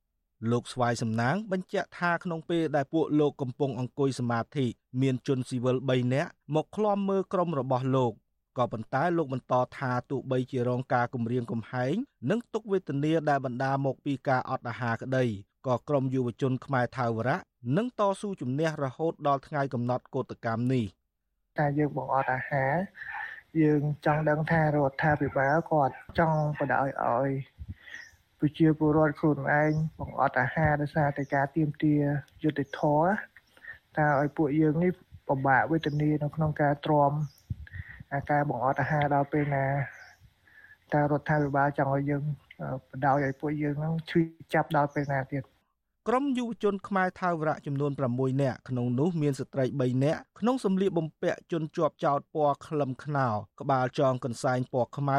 [0.51, 4.67] លោកស្វាយសំណាងបញ្ជាក់ថាក្នុងពេលដែលពួកលោកកំពុងអង្គុយសមាធិ
[5.01, 8.13] មានជនស៊ីវិល3នាក់មកឃ្លាំមើលក្រុមរបស់លោក
[8.59, 11.95] ក៏ប៉ុន្តែលោកបន្តថាទោះបីជារងការគំរាមកំហែង
[12.31, 15.25] និងទុកវេទនាដែលបណ្ដាមកពីការអត់អាហារក្តី
[15.67, 17.39] ក៏ក្រមយុវជនខ្មែរថាវរៈ
[17.77, 20.85] នឹងតស៊ូជំនះរហូតដល់ថ្ងៃកំណត់កោតកម្មនេះ
[21.59, 22.75] តែយើងបង្អត់អាហារ
[23.61, 27.29] យើងចង់ដឹងថារដ្ឋាភិបាលគាត់ចង់បដ ாய் ឲ្យ
[28.41, 31.95] ប្រជាពលរដ្ឋខ្លួនឯងបង្អត់អាហារដោយសារតែការទៀមទា
[32.43, 33.05] យុទ្ធធរ
[33.97, 34.93] តើឲ្យពួកយើងនេះ
[35.29, 37.13] ពិបាកវេទនានៅក្នុងការទ្រាំ
[38.15, 39.67] អាការបង្អត់អាហារដល់ពេលណា
[40.95, 42.23] តើរដ្ឋាភិបាលចង់ឲ្យយើង
[42.91, 44.21] បដ ாய் ឲ្យពួកយើងនឹងឈឺ
[44.55, 45.43] ចាប់ដល់ពេលណាទៀត
[46.09, 53.29] ក្រុមយុវជនខ្មែរថាវរៈចំនួន6នាក់ក្នុងនោះមានស្ត្រី3នាក់ក្នុងសម្លៀកបំពាក់ជនជាប់ចោតពណ៌ក្លឹមខ្នោ
[53.61, 55.19] ក្បាលចងកន្សែងពណ៌ខ្មៅ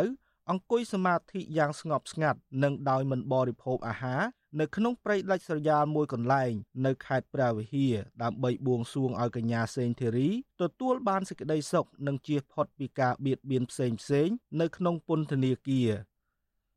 [0.52, 4.22] អង្គុយសមាធិយ៉ាងស្ងប់ស្ងាត់និងដោយមិនបរិភោគអាហារ
[4.60, 6.52] នៅក្នុងព្រៃដាច់ស្រយាលមួយកន្លែង
[6.86, 10.30] នៅខេត្តព្រះវិហារដើម្បីបួងសួងឲ្យកញ្ញាសេងធីរី
[10.62, 14.30] ទទួលបានសេចក្តីសុខនិងជៀសផុតពីការបៀតបៀនផ្សេងផ្សេង
[14.62, 15.92] នៅក្នុងពន្ធនាគារ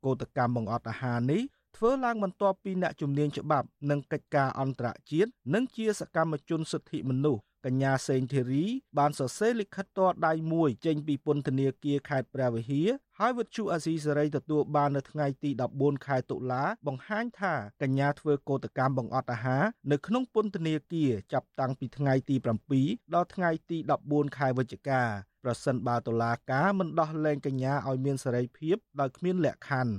[0.05, 1.43] កោតកម្មបង្អត់អាហារនេះ
[1.77, 8.64] ធ្វើឡើងបន្ទាប់ពីអ្នកជំនាញច្បាប់និងកិច្ចការអន្តរជាតិនិងជាសកម្មជនសិទ្ធិមនុស្ស កញ្ញាសេងធីរី
[8.98, 22.37] បានសរសេរលិខិតតដៃមួយចេញពីពន្ធនាគារខេត្តព្រះវិហារហើយវិទ្យុអាស៊ីសេរីទទួលបាននៅថ្ងៃទី14ខែតុលា បង្ហាញថាកញ្ញាធ្វើកោតកម្មបង្អត់អាហារនៅក្នុងពន្ធនាគារចាប់តាំងពីថ្ងៃទី
[22.75, 25.03] 7ដល់ថ្ងៃទី14ខែវិច្ឆិកា
[25.44, 29.94] ប្រសិនបើតុលាការមិនដោះលែងកញ្ញាឲ្យមានសេរីភាពដោយគ្មានលក្ខខណ្ឌ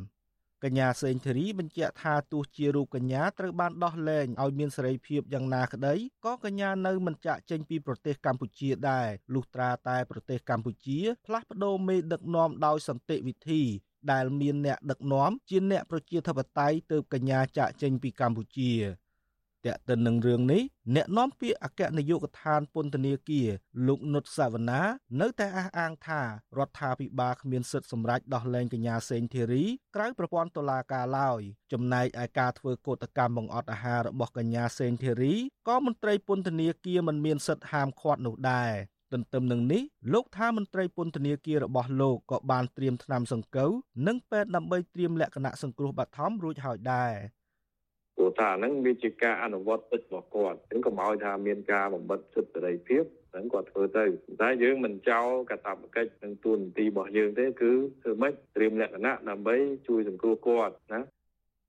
[0.63, 5.95] កញ្ញាសេងធារីបញ្ជាក់ថាទោះជារូបកញ្ញាត្រូវបានដោះលែងឲ្យមានសេរីភាពយ៉ាងណាក្តី
[6.25, 13.61] ក៏កញ្ញានៅមិនចាក់ចេញពីប្រទេសកម្ពុជាដែរលុះត្រាតែប្រទេសកម្ពុជាផ្លាស់ប្ដូរមេដឹកនាំដោយសន្តិវិធី
[14.11, 18.71] ដែលមានអ្នកដឹកនាំជាអ្នកប្រជាធិបតេយ្យទើបកញ្ញាចាក់ចេញពីកម្ពុជា
[19.65, 20.61] តេតិននឹងរឿងនេះ
[20.95, 23.49] អ្នកនាំពាក្យអគ្គនាយកដ្ឋានពន្ធនាគារ
[23.87, 24.81] លោកនុតសាវណ្ណា
[25.21, 29.63] នៅតែអះអាងថារដ្ឋាភិបាលគ្មានសិទ្ធិសម្រេចដោះលែងកញ្ញាសេងធីរី
[29.95, 35.33] ក្រៅប្រព័ន្ធតុលាការឡើយចំណែកឯការធ្វើកោតកម្មបង្អត់អាហាររបស់កញ្ញាសេងធីរី
[35.67, 38.73] ក៏មន្ត្រីពន្ធនាគារមិនមានសិទ្ធិហាមឃាត់នោះដែរ
[39.13, 43.71] ទន្ទឹមនឹងនេះលោកថាមន្ត្រីពន្ធនាគាររបស់លោកក៏បានត្រៀមថ្នាំសង្កូវ
[44.07, 47.13] និងពេទ្យដើម្បីត្រៀមលក្ខណៈសង្គ្រោះបឋមរួចហើយដែរ
[48.15, 54.05] ព្រោះថាហ្នឹងវាជាការអនុវត្តទឹករបស់គាត់អញ្ចឹងកុំឲ្យថាមានការបំបិទសិទ្ធិសេរីភាពហ្នឹងគាត់ធ្វើទៅ
[54.41, 57.71] តែយើងមិនចោលកាតព្វកិច្ចនិងទួនាទីរបស់យើងទេគឺ
[58.01, 59.55] ធ្វើម៉េចត្រៀមលក្ខណៈដើម្បី
[59.87, 61.01] ជួយសង្គ្រោះគាត់ណា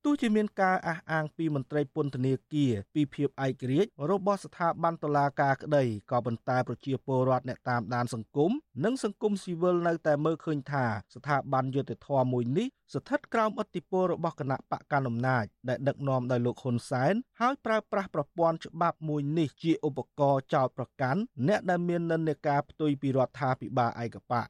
[0.04, 8.50] ទោះជាមានការអះអាងពីមន្ត្រីពន្ធនាគារពីភាពឯករាជ្យរបស់ស្ថាប័នតុលាការក្តីក៏ប៉ុន្តែប្រជាពលរដ្ឋអ្នកតាមដានសង្គម
[8.84, 24.48] និងសង្គមស៊ីវិលនៅតែមើលឃើញថាស្ថាប័នយុត្តិធម៌មួយនេះស្ថិតក្រោមឥទ្ធិពលរបស់គណៈបកកណ្ដាលអំណាចដែលដឹកនាំដោយលោកហ៊ុនសែនហើយប្រើប្រាស់ប្រព័ន្ធច្បាប់មួយនេះជាឧបករណ៍ចោទប្រកាន់អ្នកដែលមាននិន្នាការផ្ទុយពីរដ្ឋាភិបាលឯកបក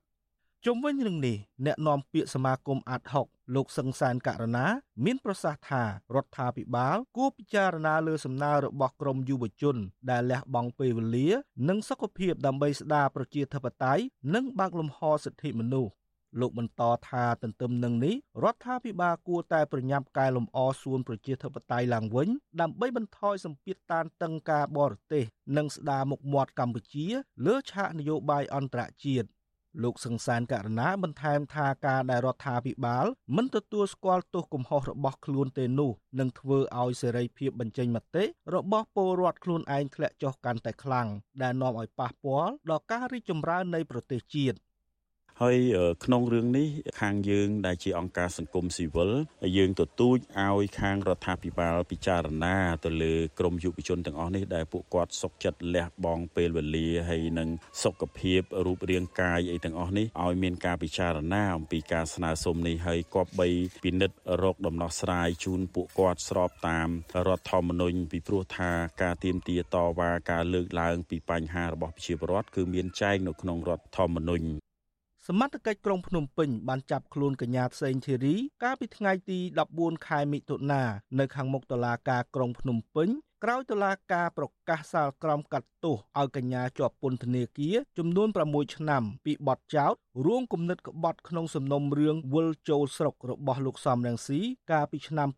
[0.64, 1.36] ជុំវិញរឿងនេះ
[1.66, 4.66] អ្នកនាំពាក្យសមាគមអាត់ហុក លោកសង្សានករណា
[5.04, 5.82] មានប្រសាសន៍ថា
[6.14, 9.76] រដ្ឋាភិបាលគួរពិចារណាលើសំណើរបស់ក្រមយុវជន
[10.10, 11.28] ដែលលះបង់ពេលវេលា
[11.68, 14.02] និងសុខភាពដើម្បីស្ដារប្រជាធិបតេយ្យ
[14.34, 15.92] និងបើកលំហសិទ្ធិមនុស្ស
[16.40, 22.28] លោកបន្តថាទន្ទឹមនឹងនេះរដ្ឋាភិបាលគួរតែប្រញាប់កែលម្អសួនប្រជាធិបតេយ្យឡើងវិញ
[22.60, 25.24] ដើម្បីបន្ថយសម្ពាធតានតឹងការបរទេស
[25.56, 27.06] និងស្ដារមុខមាត់កម្ពុជា
[27.46, 29.26] លើឆាកនយោបាយអន្តរជាតិ
[29.82, 33.06] លោកសង្សានករណាបន្ថែមថាការដែលរដ្ឋាភិបាល
[33.36, 41.08] មិនទទួលស្គាល់ទោសកំហុសរបស់ខ្លួនទេនោះនឹងធ្វើឲ្យសេរីភាពបញ្ចេញមតិរបស់ពលរដ្ឋខ្លួនឯងធ្លាក់ចុះកាន់តែខ្លាំង
[41.42, 44.56] ដែលនាំឲ្យប៉ះពាល់ដល់ការរីកចម្រើននៃប្រទេសជាតិ
[45.42, 45.58] ហើយ
[46.04, 46.68] ក្នុងរឿងនេះ
[47.00, 49.10] ខាងយើងដែលជាអង្គការសង្គមស៊ីវិល
[49.56, 57.48] យើងទទូចឲ្យខាងរដ្ឋាភិបាលពិចារណាទៅលើក្រមយុវជនទាំងអស់នេះដែលពួកគាត់សុខចិត្តលះបង់ពេលវេលាហើយនឹង
[57.82, 63.48] សុខភាពរូបរាងកាយអីទាំងអស់នេះឲ្យមានការពិចារណាអំពីការស្នើសុំនេះហើយគប្បី
[63.84, 66.88] ពិនិត្យរកដំណោះស្រាយជូនពួកគាត់ស្របតាម
[67.26, 68.70] រដ្ឋធម្មនុញ្ញពីព្រោះថា
[69.02, 74.63] ការទៀមទាតវ៉ាការលើកឡើងពីបញ្ហារបស់ប្រជាពលរដ្ឋគឺមានចែងនៅក្នុងរដ្ឋធម្មនុញ្ញ
[75.28, 79.38] សមត្ថកិច្ចក្រុងភ្នំពេញបានចាប់ខ្លួនកញ្ញាផ្សេងធីរី កាលពីថ្ងៃទី
[79.72, 80.82] 14ខែមិថុនា
[81.18, 83.08] នៅខាងមុខតុលាការក្រុងភ្នំពេញ
[83.44, 89.94] ក្រោយតុលាការប្រកាសសាលក្រមកាត់ទោសឲ្យកញ្ញាជាប់ពន្ធនាគារចំនួន6ឆ្នាំពីបទចោទ
[90.26, 94.40] រួមគំនិតក្បត់ក្នុងសំណុំរឿងវិលចូលស្រុករបស់លោកសំរងស៊ី
[94.72, 95.28] កាលពីឆ្នាំ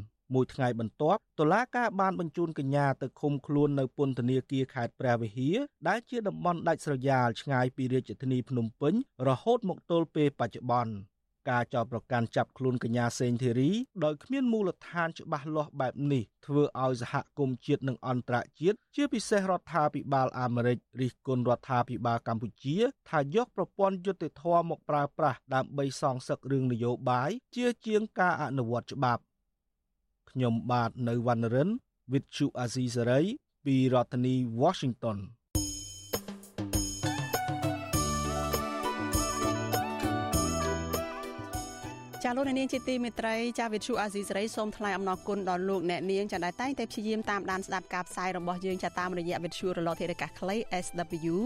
[0.00, 5.56] 2019 មួយថ្ងៃបន្ទាប់តុលាការបានបញ្ជូនកញ្ញាទៅឃុំខ្លួននៅពន្ធនាគារខេត្តព្រះវិហារ
[5.88, 8.94] ដែលជាតំបន់ដាច់ស្រយាលឆ្ងាយពីរាជធានីភ្នំពេញ
[9.28, 10.94] រហូតមកទល់ពេលបច្ចុប្បន្ន
[11.50, 13.70] ការចោទប្រកាន់ចាប់ខ្លួនកញ្ញាសេងធីរី
[14.04, 22.76] ដោយគ្មានមូលដ្ឋានច្បាស់លាស់បែបនេះធ្វើឲ្យសហគមន៍ជាតិនិងអន្តរជាតិជាពិសេសរដ្ឋាភិបាលអាមេរិករិះគន់រដ្ឋាភិបាលកម្ពុជា
[23.10, 29.22] ថាយកប្រព័ន្ធយុត្តិធម៌មកប្រើប្រាស់ដើម្បីសងសឹករឿងនយោបាយជាជាងការអនុវត្តច្បាប់
[30.30, 31.68] ខ្ញុំបាទនៅវណ្ណរិន
[32.12, 33.26] with Chu Azizi Saray
[33.64, 35.18] ពីរដ្ឋធានី Washington
[42.24, 51.36] ចាលោកនាងជាទីមេត្រីចាវិទ្យុអាស៊ីសេរីសូមថ្លែងអំណរគុណដល់លោកអ្នកនាងចាដែលតែងតែព្យាយាមតាមដានស្ដាប់ការផ្សាយរបស់យើងចាតាមរយៈវិទ្យុរលកធាតុអាកាសខ្លី SW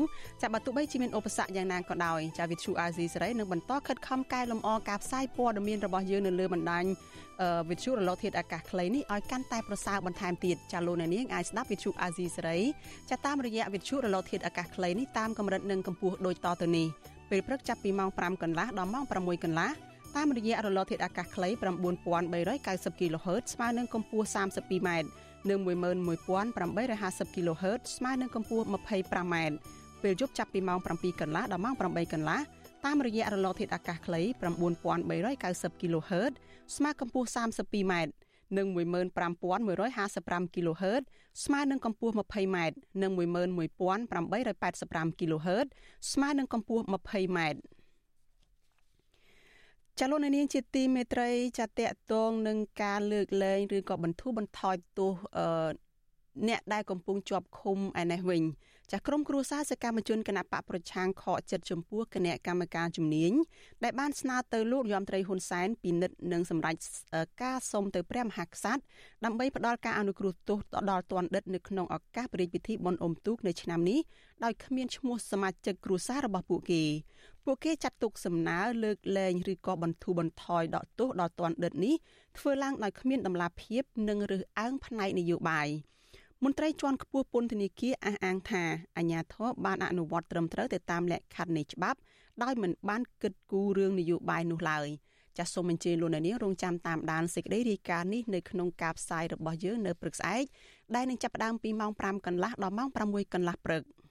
[0.43, 6.85] ចាបើទោះបីជាមានឧបសគ្គយ៉ាងណាក៏ដោយចាវិទ្យុអាស៊ីសេរីនឹងបន្តខិតខំកែលម្អការផ្សាយព័ត៌មានរបស់យើងនៅលើបណ្ដាញ
[7.71, 12.59] វិទ្យុរលកធាតុអាកាសខ្លីនេះឲ្យកាន់តែប្រសើរបន្ថែមទៀតចាលោកអ្នកនាងអាចស្ដាប់វិទ្យុអាស៊ីសេរី
[13.11, 16.87] ចាតាមរយៈវិទ្យុរលកធាតុអាកាសខ្លីនេះតាមកម្រិតនិងកម្ពស់ដូចតទៅនេះ
[17.31, 19.71] ពេលព្រឹកចាប់ពីម៉ោង5កន្លះដល់ម៉ោង6កន្លះ
[20.17, 21.49] តាមរយៈរលកធាតុអាកាសខ្លី
[22.15, 24.89] 9390 kHz ស្មើនឹងកម្ពស់ 32m
[25.51, 29.35] និង11850 kHz ស្មើនឹងកម្ពស់ 25m
[30.03, 32.41] ពេលយប់ចាប់ពីម៉ោង7កន្លះដល់ម៉ោង8កន្លះ
[32.85, 34.21] តាមរយៈរលកធាតុអាកាសខ្លី
[35.23, 36.33] 9390 kHz
[36.77, 37.95] ស្មើកម្ពស់ 32m
[38.57, 41.03] និង15155 kHz
[41.45, 42.59] ស្មើនឹងកម្ពស់ 20m
[43.03, 45.67] និង11885 kHz
[46.13, 47.41] ស្មើនឹងកម្ពស់ 20m
[50.01, 55.47] ចលនានាងជាទីមេត្រីចាតកតងនឹងការលើកលែងឬក៏បន្ធូរបន្ថយទោសអឺ
[56.49, 58.43] អ្នកដែលកំពុងជាប់ឃុំឯនេះវិញ
[58.95, 63.33] ចាស់ក្រុមគ្រួសារសកម្មជនគណៈបកប្រឆាំងខកចិត្តចំពោះគណៈកម្មការជំនាញ
[63.85, 66.77] ដែលបានស្នើទៅលោកយមត្រីហ៊ុនសែនពិនិត្យនិងសម្រេច
[67.43, 68.83] ការសុំទៅព្រះមហាក្សត្រ
[69.25, 70.59] ដើម្បីផ្ដល់ការអនុគ្រោះទោស
[70.91, 74.01] ដល់ទណ្ឌិតនៅក្នុងឱកាសព្រះរាជពិធីបុណ្យអុំទូកនៅឆ្នាំនេះ
[74.45, 76.83] ដោយគ្មានឈ្មោះសមាជិកគ្រួសាររបស់ពួកគេ
[77.45, 81.95] ពួកគេចាត់ទុកសំណើលើកលែងឬក៏បន្ធូរបន្ថយដកទោសដល់ទណ្ឌិតនេះ
[82.39, 85.69] ធ្វើឡើងដោយគ្មានដំណាភៀបនិងរើសអើងផ្នែកនយោបាយ
[86.45, 88.65] មន្ត្រីជាន់ខ្ពស់ពន្ធនាគារអះអាងថា
[88.97, 91.99] អាញាធរបានអនុវត្តត្រឹមត្រូវទៅតាមលក្ខខណ្ឌនៃច្បាប់
[92.43, 94.87] ដោយមិនបានគិតគូររឿងនយោបាយនោះឡើយ
[95.39, 100.45] ចាសសូមអញ្ជើញលោកអ្នកនាងរងចាំតាមដានសេចក្តីរាយការណ៍នេះនៅក្នុងការផ្សាយរបស់យើងនៅព្រឹកស្អែក
[100.95, 103.83] ដែលនឹងចាប់ផ្ដើមពីម៉ោង5កន្លះដល់ម៉ោង6កន្លះព្រឹក។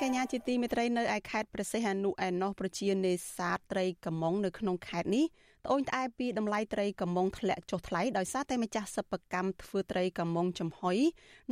[0.00, 5.24] កនាងកញ្ញាជាទីមេត្រីនៅឯខេត្តព្រះសីហនុឯណោះប្រជានេសាទត្រីកំងនៅក្នុងខេត្តនេះ
[5.64, 10.96] ត្អូញត្អែពីតម្លៃត្រីកំងធ្លាក់ចុះថ្លៃដោយសារតែម្ចាស់សិប្បកម្មធ្វើត្រីកំងចំហុយ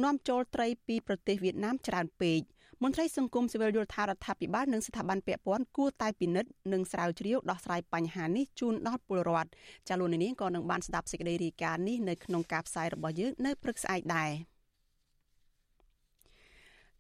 [0.04, 2.40] នាំចូលត្រីពីប្រទេសវៀតណាមច្រើនពេក
[2.82, 9.50] មន្ត្រីសង្គមស៊ីវិលយល់ថារដ្ឋាភិបាលនិងស្ថាប័នពាក់ព័ន្ធគួរតែពិនិត្យនិងស្រាវជ្រាវដោះស្រាយបញ្ហានេះជូនដល់ពលរដ្ឋ
[9.88, 14.32] ចាលោកនាងក៏នឹងបានស្ដាប់សេចក្តីរាយការណ៍នេះនៅក្នុងការផ្សាយរបស់យើងនៅព្រឹកស្អែកដែរ។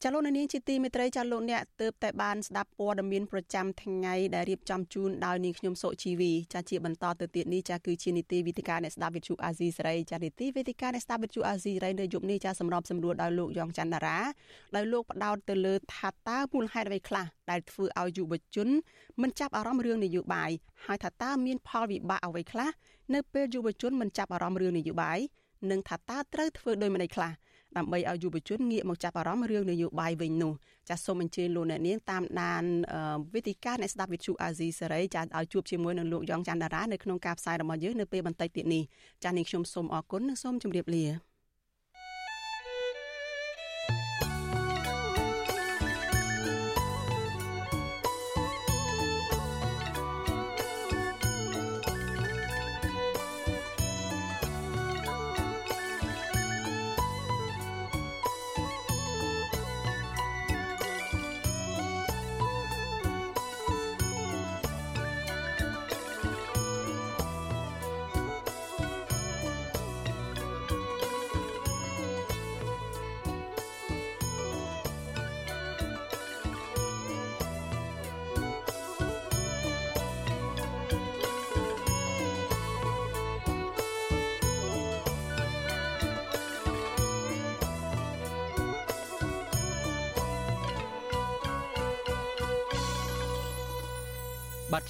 [0.02, 14.18] ចាលោកនាងជាទីមេត្រីចាលោកអ្នកទើបតែបានស្ដាប់ព័ត៌មានប្រចាំថ្ងៃដែលរៀបចំជូនដោយនាងខ្ញុំសុជីវីចាជាបន្តទៅទៀតនេះចាគឺជានីតិវិទ្យាអ្នកស្ដាប់វិទ្យុអាស៊ីសេរីចានីតិវិទ្យាអ្នកស្ដាប់វិទ្យុអាស៊ីសេរីនៅយប់នេះចាសម្របសម្រួលដោយលោកយ៉ងច័ន្ទតារា
[14.76, 18.68] ដោយលោកផ្ដោតទៅលើថាតើមូលហេតុអ្វីខ្លះដែលធ្វើឲ្យយុវជន
[19.22, 20.50] មិនចាប់អារម្មណ៍រឿងនយោបាយ
[20.86, 22.70] ហើយថាតើមានផលវិបាកអ្វីខ្លះ
[23.14, 25.18] នៅពេលយុវជនមិនចាប់អារម្មណ៍រឿងនយោបាយ
[25.70, 27.32] និងថាតើត្រូវធ្វើដូចម្តេចខ្លះ
[27.78, 30.52] ដើម្បីឲ្យយុវជនងាកមកចាប់អារម្មណ៍រឿងនយោបាយវិញនោះ
[30.88, 32.64] ចាសសូមអញ្ជើញលោកអ្នកនាងតាមដាន
[33.34, 38.82] វិទ្យការអ្នកស្ដាប់វិទ្យុអាស៊ីសេរីចាសឲ្យជួបជាមួយនឹងលោកយ៉ងច័ន្ទតារានៅក្នុងការផ្សាយរបស់យើងនៅពេលបន្តិចទៀតនេះ
[39.24, 41.27] ចាសនាងខ្ញុំសូមអរគុណនិងសូមជម្រាបលា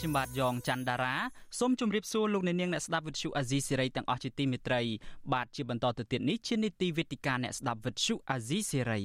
[0.09, 1.15] ខ្ញុំបាទយ៉ងច័ន្ទដារា
[1.59, 4.81] សូមជម្រាបសួរលោកអ្នកនាងអ្នកស្ដាប់វិទ្យុអាស៊ីសេរីទាំងអស់ជាទីមេត្រី
[5.33, 9.01] បាទជាបន្តទៅទៀតនេះជានីតិវេទិកាអ្នកស្ដាប់វិទ្យុអាស៊ីសេរី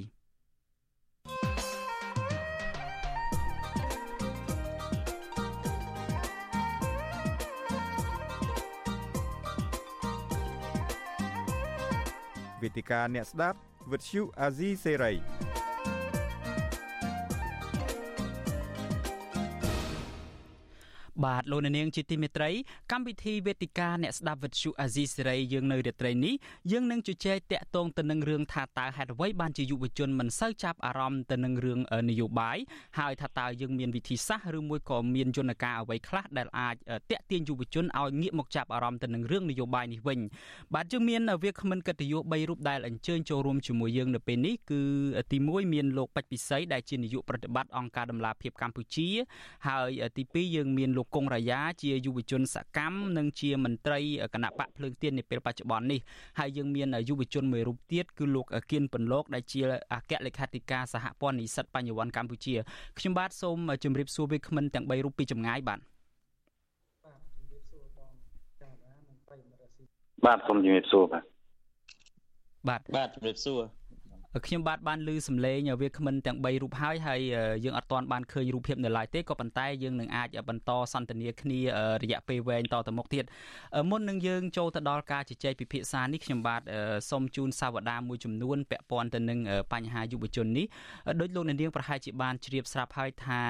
[12.62, 13.58] វេទិកាអ្នកស្ដាប់
[13.92, 15.63] វិទ្យុអាស៊ីសេរី
[21.26, 22.52] បាទលោកនាងជាទីមេត្រី
[22.92, 26.34] កម្មវិធីវេទិកាអ្នកស្ដាប់វិទ្យុអាស៊ីសេរីយើងនៅរាត្រីនេះ
[26.72, 32.58] យើងនឹងជជែកតាក់ទងទៅនឹងរឿងថាតើហេតុអ្វីបានជាយុវជនមិនសូវចាប់អារម្មណ៍ទៅនឹងរឿងនយោបាយ
[33.00, 36.76] ហើយថាតើយើងមានវិធីសាស្ត្រឬមួយក៏មានយន្តការអ្វីខ្លះដែលអាច
[37.12, 40.20] តាក់ទាញយុវជនឲ្យងាកមកចាប់អារម្មណ៍ទៅនឹងរឿងនយោបាយនេះវិញ
[40.74, 44.82] បាទយើងមានវាគ្មិនកិត្តិយស3រូបដែលអញ្ជើញចូលរួមជាមួយយើងនៅពេលនេះគឺ
[45.32, 49.10] ទី1មានលោកពេជ្រពិសីដែលជានាយកប្រតិបត្តិអង្គការដំឡាភិបកម្ពុជា
[49.68, 54.00] ហើយទី2យើងមានលោកគង់រាយាជាយុវជនសកម្មនិងជាមន្ត្រី
[54.34, 56.00] គណៈបកភ្លើងទៀននាពេលបច្ចុប្បន្ននេះ
[56.40, 59.62] ហើយយើងមានយុវជនមួយរូបទៀតគឺលោកគៀនពន្លកដែលជា
[59.94, 62.56] អគ្គលេខាធិការសហព័ន្ធនិស្សិតបញ្ញវន្តកម្ពុជា
[62.98, 65.80] ខ្ញុំបាទសូមជម្រាបសួរវាគ្មិនទាំង3រូបពីចម្ងាយបាទ
[70.26, 71.24] បាទសូមជម្រាបសួរបាទ
[72.68, 73.60] បាទបាទជម្រាបសួរ
[74.48, 77.22] ខ្ញុំបាទបានឮសំឡេងវាគ្មិនទាំង3រូបហើយហើយ
[77.66, 81.60] យើងអត់ទាន់បានឃើញរូបភាពនៅឡើយទេក៏ប៉ុន្តែយើងនឹងអាចបន្តសន្ទនាគ្នា
[82.04, 83.24] រយៈពេលវែងតទៅមុខទៀត
[83.90, 86.62] មុននឹងយើងចូលទៅដល់ការជជែកពិភាក្សានេះខ្ញុំបាទ
[87.10, 89.40] សូមជូនសាវតាមួយចំនួនពាក់ព័ន្ធទៅនឹង
[89.74, 90.66] បញ្ហាយុវជននេះ
[91.20, 93.42] ដោយលោកអ្នកនាងប្រហែលជាបានជ្រាបស្រាប់ហើយថា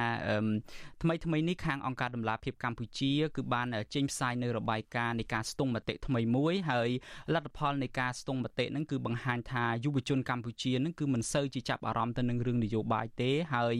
[1.01, 6.89] ថ្មីថ្មីនេះខាងអង្គការដំឡាភិបកម្ពុជា គឺបានចេញផ្សាយនៅរបាយការណ៍នៃការស្ទង់មតិថ្មីមួយហើយ
[7.33, 13.75] លទ្ធផលនៃការស្ទង់មតិហ្នឹងគឺបង្ហាញថាយុវជនកម្ពុជានឹងគឺមិនសូវជាចាប់អារម្មណ៍ទៅនឹងរឿងនយោបាយទេហើយ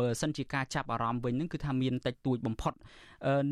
[0.00, 2.74] បើសិនជាការចាប់អារម្មណ៍វិញនឹងគឺថាមានតិចតួចបំផុត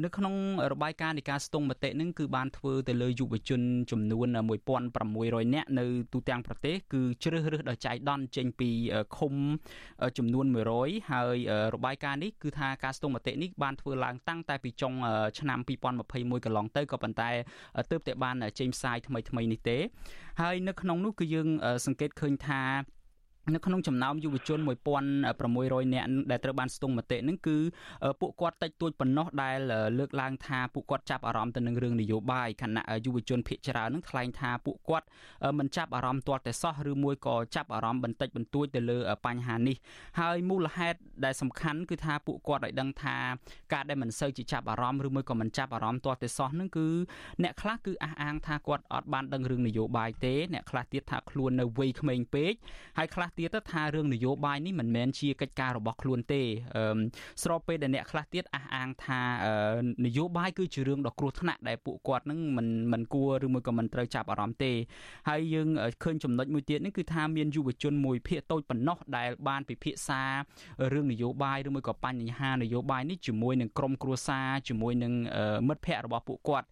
[0.05, 0.35] នៅក្នុង
[0.73, 3.61] របាយការណ៍នៃការស្ទង់មតិនឹងគឺបានធ្វើទៅលើយុវជន
[3.91, 8.71] ចំនួន1600នាក់នៅទូទាំងប្រទេសគឺជ្រើសរើសដោយចៃដន្យចេញពី
[9.17, 9.35] ឃុំ
[10.19, 10.47] ចំនួន
[10.79, 11.37] 100ហើយ
[11.75, 14.93] របាយការណ៍នេះគឺថាការស្ទង់មតិនេះបានធ្វើឡើងតាំងតែពីចុង
[15.39, 17.31] ឆ្នាំ2021កន្លងទៅក៏ប៉ុន្តែ
[17.91, 19.79] ទើបតែបានចេញផ្សាយថ្មីថ្មីនេះទេ
[20.41, 21.49] ហើយនៅក្នុងនោះគឺយើង
[21.87, 22.63] សង្កេតឃើញថា
[23.55, 24.59] នៅក្នុងចំណោមយុវជន
[25.27, 27.57] 1600នាក់ដែលត្រូវបានស្ទង់មតិហ្នឹងគឺ
[28.21, 29.59] ពួកគាត់តិចតួចប៉ុណ្ណោះដែល
[29.99, 35.07] លើកឡើងថាពួកគាត់ចាប់អារម្មណ៍ទៅនឹងរឿងនយោបាយខណៈយុវជនភាគច្រើនហ្នឹងថ្លែងថាពួកគាត់
[35.59, 39.77] មិនចាប់អារម្មណ៍ទាល់តែសោះឬមួយក៏ចាប់អារម្មណ៍បន្តិចបន្តួចទៅលើបញ្ហានេះ
[40.21, 43.17] ហើយមូលហេតុដែលសំខាន់គឺថាពួកគាត់ឲ្យដឹងថា
[43.73, 46.89] ការដែលមិនសូវជាចាប់អារម្មណ៍ឬមួយក៏មិនចាប់អារម្មណ៍ទាល់តែសោះហ្នឹងគឺ
[47.43, 52.53] អ្នកខ្លះគឺអះអាងថាគាត់អត់បានដឹងរឿងនយោបាយទេអ្នកខ្លះទៀតថាខ្លួននៅវ័យក្មេងពេក
[52.99, 56.43] ហើយខ្លះទៀតទៅថារឿងនយោបាយនេះមិនមែនជាកិច្ចការរបស់ខ្លួនទេ
[57.43, 59.23] ស្របពេលដែលអ្នកខ្លះទៀតអះអាងថា
[60.05, 64.73] នយោបាយគឺជារឿងដ៏គ្រោះថ្នាក់ដែលពួកគាត់នឹងមិនមិនគួរឬមួយក៏មិនត្រូវចាប់អារម្មណ៍ទេ
[65.29, 65.69] ហើយយើង
[66.03, 70.23] ឃើញចំណុចមួយទៀតនេះគឺថាមានយុវជនមួយភាគតូចប៉ុណ្ណោះដែលបានពិភាក្សា
[70.93, 75.13] រឿងនយោបាយឬមួយក៏បញ្ហានយោបាយនេះជាមួយនឹងក្រុមគ្រួសារជាមួយនឹង
[75.69, 76.69] មិត្តភ័ក្តិរបស់ពួកគាត់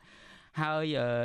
[0.63, 0.85] ហើយ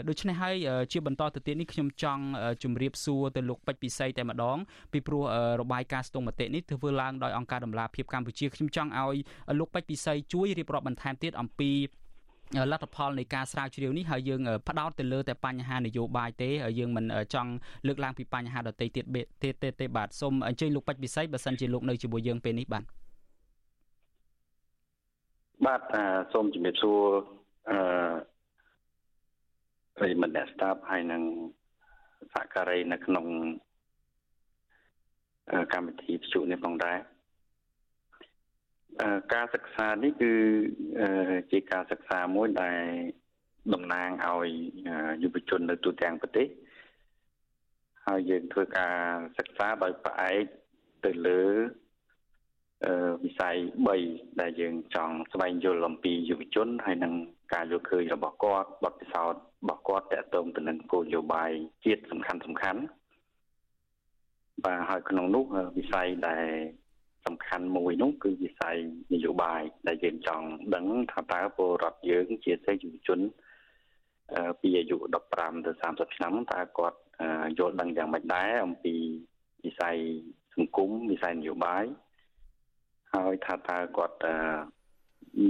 [0.10, 0.56] ដូច្នេះហើយ
[0.92, 2.24] ជាបន្តទៅទៀតនេះខ្ញុំចង់
[2.64, 4.58] ជម្រាបសួរទៅលោកពេជ្រពិសីតែម្ដង
[4.92, 5.24] ពីព្រោះ
[5.62, 9.18] របាយការណ៍ស្ទង់មតិនេះធ្វើឡើងដោយអង្គការដំឡាភិបកម្ពុជាខ្ញុំចង់ឲ្យ
[9.60, 11.72] លោកពេជ្រពិសីជួយរៀបរាប់បន្ថែមទៀតអំពី
[12.72, 16.50] លទ្ធផលនៃការស្រាវជ្រាវនេះហើយយើងផ្ដោតទៅលើតែបញ្ហានយោបាយទេ
[16.80, 17.52] យើងមិនចង់
[17.88, 19.06] លើកឡើងពីបញ្ហាដទៃទៀត
[19.44, 22.84] ទេទេបាទសូមអញ្ជើញលោកពេជ្រពិសីបើសិនជាលោកនៅជាមួយយើងពេលនេះបាទ
[25.66, 25.82] បាទ
[26.34, 27.00] សូមជំរាបសួរ
[27.72, 27.80] អឺ
[30.00, 31.24] ប្រិយមិត្តអ្នកស្ដាប់ហើយនឹង
[32.34, 33.26] សហការីនៅក្នុង
[35.74, 36.98] កម្មវិធីវិទ្យុនេះផងដែរ
[39.34, 40.34] ការសិក្សានេះគឺ
[41.52, 42.80] ជាការសិក្សាមួយដែល
[43.74, 44.50] តំណាងឲ្យ
[45.24, 46.48] យុវជននៅទូទាំងប្រទេស
[48.06, 48.96] ហើយយើងធ្វើការ
[49.38, 50.44] សិក្សាដោយផ្អែក
[51.06, 51.42] ទៅលើ
[53.24, 53.56] វិស័យ
[53.98, 57.14] 3ដែលយើងចង់ស្វែងយល់អំពីយុវជនហើយនឹង
[57.54, 61.52] ការយល់ឃើញរបស់គាត់បទពិសោធន៍របស់គាត់តកតងទៅនឹងគោលនយោបាយ
[61.86, 62.82] ជាតិសំខាន់សំខាន់
[64.66, 65.46] បាទហើយក្នុងនោះ
[65.78, 66.46] វិស័យដែល
[67.26, 68.76] សំខាន់មួយនោះគឺវិស័យ
[69.14, 70.46] នយោបាយដែលយើងចង់
[70.76, 73.20] ដឹងថាតើពលរដ្ឋយើង ជាសេយុវជន
[74.62, 74.98] ពីអាយុ
[75.32, 76.98] 15ទៅ30ឆ្នាំតើគាត់
[77.60, 78.96] យល់ដឹងយ៉ាងម៉េចដែរអំពី
[79.66, 79.98] វិស័យ
[80.56, 81.84] សង្គមវិស័យនយោបាយ
[83.14, 84.18] ហើយថាតើគាត់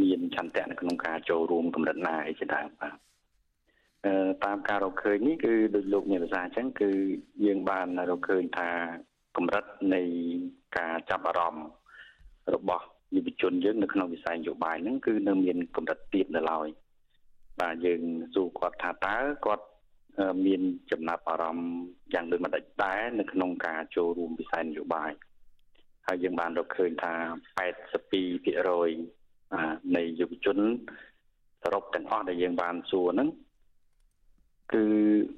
[0.02, 2.94] មានឆន្ទៈនៅក្នុងការចូលរួមកម្រិតណាអីជាដើមបាទ
[4.46, 6.92] តាមការរកឃើញនេះគឺដូចលោកមានប្រសាសន៍អញ្ចឹងគឺ
[7.46, 8.70] យើងបានរកឃើញថា
[9.38, 9.66] កម្រិត
[9.96, 10.02] នៃ
[10.78, 11.68] ការចាប់អារម្មណ៍
[12.56, 16.68] របស់យុវជនយើងនៅក្នុងវិស័យនយោបាយហ្នឹងគឺនៅមានកម្រិតទាបនៅឡើយ
[17.62, 18.02] បាទយើង
[18.36, 19.66] សួរគាត់ថាតើគាត់
[20.46, 20.62] មាន
[20.92, 21.70] ចំណាប់អារម្មណ៍
[22.14, 25.12] យ៉ាងដូចម្ដេចដែរនៅក្នុងការចូលរួមវិស័យនយោបាយ
[26.08, 27.14] ហើយយើងបានរកឃើញថា
[27.58, 29.19] 82%
[29.96, 30.58] នៃយុវជន
[31.64, 33.30] សរុបទាំងអស់ដែលយើងបានសួរហ្នឹង
[34.74, 34.84] គឺ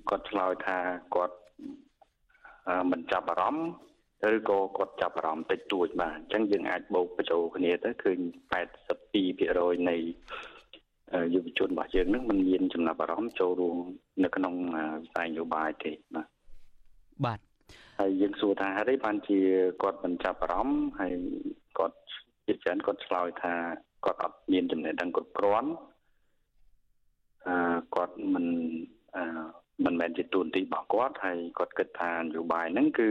[0.10, 0.78] គាត់ឆ្លើយថា
[1.16, 1.38] គាត់
[2.92, 3.70] មិនចាប់អារម្មណ៍
[4.36, 8.18] ឬក៏គាត់ចាប់អារម្មណ៍តិចតួចបាទអញ្ចឹងយើងអាចបូកបញ្ចូលគ្នាទៅឃើញ
[9.04, 9.96] 82%នៃ
[11.34, 13.78] យុវជនរបស់យើងនឹងមិនមានចំណាប់អារម្មណ៍ចូលរួម
[14.24, 14.54] នៅក្នុង
[15.04, 16.28] វិស័យនយោបាយទេបាទ
[17.26, 17.40] បាទ
[18.00, 19.40] ហើយយើងសួរថាហេតុអីបានជា
[19.82, 21.14] គាត់មិនចាប់អារម្មណ៍ហើយ
[21.78, 21.98] គាត់
[22.46, 23.54] ជាច្រើនគាត់ឆ្លើយថា
[24.06, 25.72] គាត់អត់មានចំណេះដឹងគ្រប់គ្រាន់
[27.48, 27.56] អឺ
[27.96, 28.46] គាត់មិន
[29.16, 29.24] អឺ
[29.86, 33.10] មិនមែនជាទូនទីរបស់គាត់ហើយគាត់គិតថានយោបាយហ្នឹងគឺ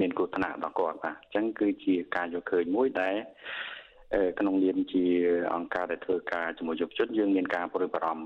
[0.00, 3.14] មានគ្រោះថ្នាក់របស់គាត់បាទអញ្ចឹងគឺជាការយកឃើញមួយដែល
[4.38, 5.04] ក្នុងនាមជា
[5.54, 8.24] អង្គការដែលធ្វើការជាមួយយុវជនយើងមានការព្រួយបារម្ភ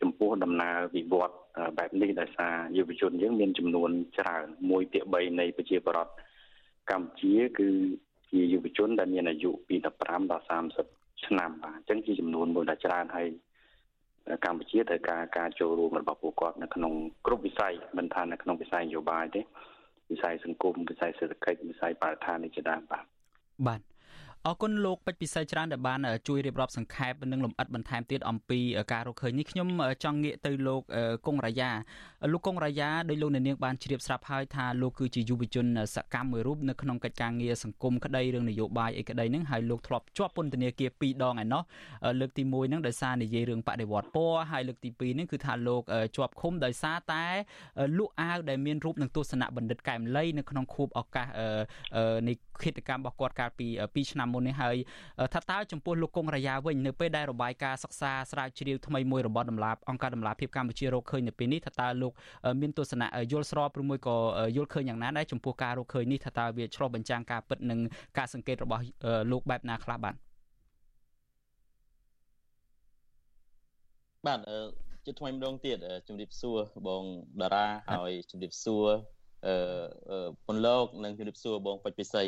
[0.00, 1.36] ចំពោះដំណើរវិវត្ត
[1.78, 6.12] បែបនេះដោយសារយុវជនយើងមានចំនួនច្រើន1ភាគ3នៃប្រជាពលរដ្ឋ
[6.90, 7.68] កម្ពុជាគឺ
[8.30, 10.44] ជាយុវជនដែលមានអាយុពី15ដល់
[10.84, 13.28] 30ឆ្នាំបាទអញ្ចឹងជាចំនួនមួយដែលច្រើនហើយ
[14.44, 16.92] កម្ពុជាត្រូវការការចូលរួមរបស់ពួកគាត់នៅក្នុង
[17.26, 19.40] គ្រប់វិស័យមិនថានៅក្នុងវិស័យនយោបាយទេ
[20.10, 23.04] វិស័យសង្គមវិស័យសេដ្ឋកិច្ចវិស័យបរិស្ថាននេះជាដើមបាទ
[23.66, 23.80] បាទ
[24.48, 28.60] អរគុណលោកពេជ្រពិសីច្រើនដែលបានជួយរៀបរាប់សង្ខេបនិងលម្អិតបន្ថែមទៀតអំពី
[28.92, 29.68] ការរកឃើញនេះខ្ញុំ
[30.04, 30.82] ចង់ងាកទៅលោក
[31.26, 31.70] កុងរាយា
[32.32, 41.62] លោកកុងរាយាដោយលោកអ្នកនាងបានជ្រាបស្រាប់ហើយថាលោកគឺជាយុវជនសកម្មមួយរូបនៅក្នុងកិច្ចការងារសង្គមក្តីរឿងនយោបាយអីក្តីហ្នឹងហើយលោកធ្លាប់ជាប់ពន្ធនាគារ2ដងឯណោះ
[42.20, 45.82] លើកទី1ហ្នឹងដោយសារនិយាយរឿងបដិវត្តពណ៌ហើយលើកទី2ហ្នឹងគឺថាលោក
[46.16, 47.24] ជាប់ឃុំដោយសារតែ
[47.98, 51.26] លក់អាវដែលមានរូបនឹងទស្សនៈបណ្ឌិតកែមលីនៅក្នុងខួបឱកាស
[52.28, 52.32] នៃ
[52.64, 53.66] គិតកម្មរបស់គាត់កាលពី
[54.06, 54.76] 2ឆ្នាំមុននេះហើយ
[55.34, 62.12] ថាតើចំពោះលោកកុងរាយាវិញនៅពេលដែលរបាយការណ៍សិក្សាស្រាវជ្រាវថ្មីមួយរបស់ដំណាលអង្គការដំណាលភាពកម្ពុជារកឃើញនៅពេលនេះថាតើលោក
[62.60, 64.16] មានទស្សនៈយល់ស្របឬមួយក៏
[64.56, 67.80] យល់ឃើញយ៉ាងណាដែរចំពោះការរកឃើញនេះថាតើវាឆ្លុះបញ្ចាំងការពិតនិង
[68.18, 68.82] ការសង្កេតរបស់
[69.30, 70.14] លោកបែបណាខ្លះបាទ
[74.26, 74.40] បាទ
[75.04, 75.78] ជាថ្មីម្ដងទៀត
[76.08, 77.02] ជំរាបសួរបង
[77.40, 78.86] តារាហើយជំរាបសួរ
[79.46, 82.22] អឺពន្លកនិងជំរាបសួរបងពេជ្រពិសី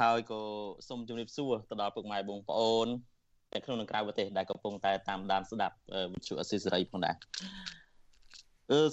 [0.00, 0.40] ហើយក៏
[0.88, 2.88] សូមជម្រាបសួរទៅដល់ពុកម៉ែបងប្អូន
[3.52, 5.76] ទាំងក្នុងនិងក្រៅប្រទេសដែលកំពុងតែតាមដានស្ដាប់
[6.12, 7.79] វិទ្យុអស៊ីសេរីផងដែរអឺ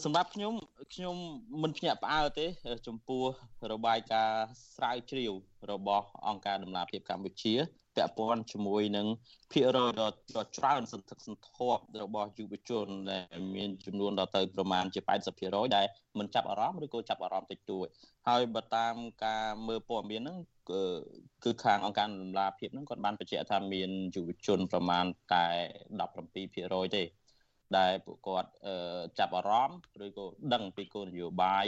[0.04, 0.54] សម្រាប់ខ្ញុំ
[0.96, 1.16] ខ្ញុំ
[1.64, 2.46] មិនភ្ញាក់ផ្អើលទេ
[2.88, 3.24] ចំពោះ
[3.72, 5.34] របាយការណ៍ស្រាវជ្រាវ
[5.72, 7.54] របស់អង្គការដំណាភិបកម្ពុជា
[7.96, 9.08] ពាក់ព័ន្ធជាមួយនឹង
[9.52, 15.00] ភាគរយដ៏ច្រើនសន្ធឹកសន្ធាប់របស់យុវជនដែលមានចំនួនដល់ទៅប្រមាណជា
[15.38, 15.86] 80%ដែល
[16.20, 17.88] មិនចាប់អារម្មណ៍ឬក៏ចាប់អារម្មណ៍តិចតួច
[18.28, 20.38] ហើយបើតាមការមើលព័ត៌មានហ្នឹង
[21.46, 25.46] គឺខាងអង្គការដំណាភិបហ្នឹងគាត់បានបញ្ជាក់ថាមានយុវជនប្រមាណតែ
[26.22, 27.04] 17%ទេ
[27.78, 28.50] ដែលពួកគាត់
[29.20, 31.66] ចាប់អារម្មណ៍ឬក៏ដឹងពីគោលនយោបាយ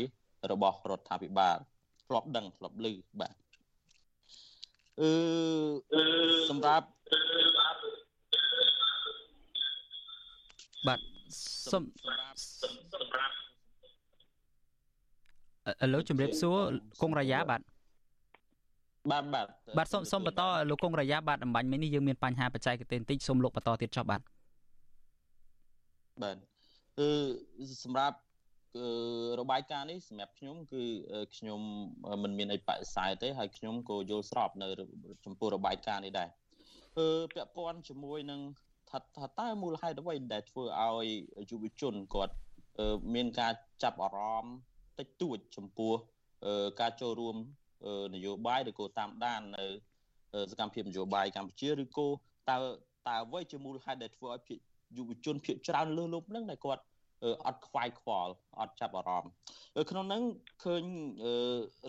[0.51, 1.57] របស់រដ្ឋាភិបាល
[2.05, 2.87] ធ្លាប់ដឹងធ្លាប់ឮ
[3.19, 3.33] បាទ
[5.01, 5.11] អឺ
[6.49, 6.87] សម្រាប់
[10.87, 10.99] បាទ
[11.71, 11.83] សូម
[15.83, 16.57] ឥឡូវជំរាបសួរ
[17.01, 17.61] កុងរាយាបាទ
[19.11, 19.45] បាទបាទ
[19.77, 24.21] បាទសូមសូមបន្តលោកកុងរាយាបាទអំបញ្ញមិញនេះយើងមានបញ្ហាបច្ចេកទេសបន្តិចសូមលោកបន្តទៀតចុះបាទ
[26.23, 26.37] បាទ
[26.97, 27.09] គឺ
[27.83, 28.17] សម្រាប់
[28.75, 28.87] គឺ
[29.41, 30.83] របាយការណ៍នេះសម្រាប់ខ្ញុំគឺ
[31.37, 31.61] ខ្ញុំ
[32.23, 34.67] មិនមានអីបដិសេធទេហើយខ្ញុំក៏យល់ស្របនៅ
[35.25, 36.29] ចំពោះរបាយការណ៍នេះដែរ
[36.97, 38.41] គឺពាក់ព័ន្ធជាមួយនឹង
[38.89, 41.07] ថាថាតើមូលហេតុអ្វីដែលធ្វើឲ្យ
[41.51, 42.33] យុវជនគាត់
[43.13, 43.53] មានការ
[43.83, 44.55] ចាប់អារម្មណ៍
[44.99, 45.93] តិចតួចចំពោះ
[46.79, 47.35] ការចូលរួម
[48.15, 49.65] នយោបាយឬក៏តាមដាននៅ
[50.51, 52.07] សកម្មភាពនយោបាយកម្ពុជាឬក៏
[52.49, 52.57] តើ
[53.07, 54.59] តើអ្វីជាមូលហេតុដែលធ្វើឲ្យ
[54.97, 56.83] យុវជនភាគច្រើនលើសលប់ហ្នឹងដែលគាត់
[57.45, 59.31] អត់ខ្វាយខ្វល់អត់ចាប់អារម្មណ៍
[59.89, 60.23] ក្នុងហ្នឹង
[60.63, 60.83] ឃើញ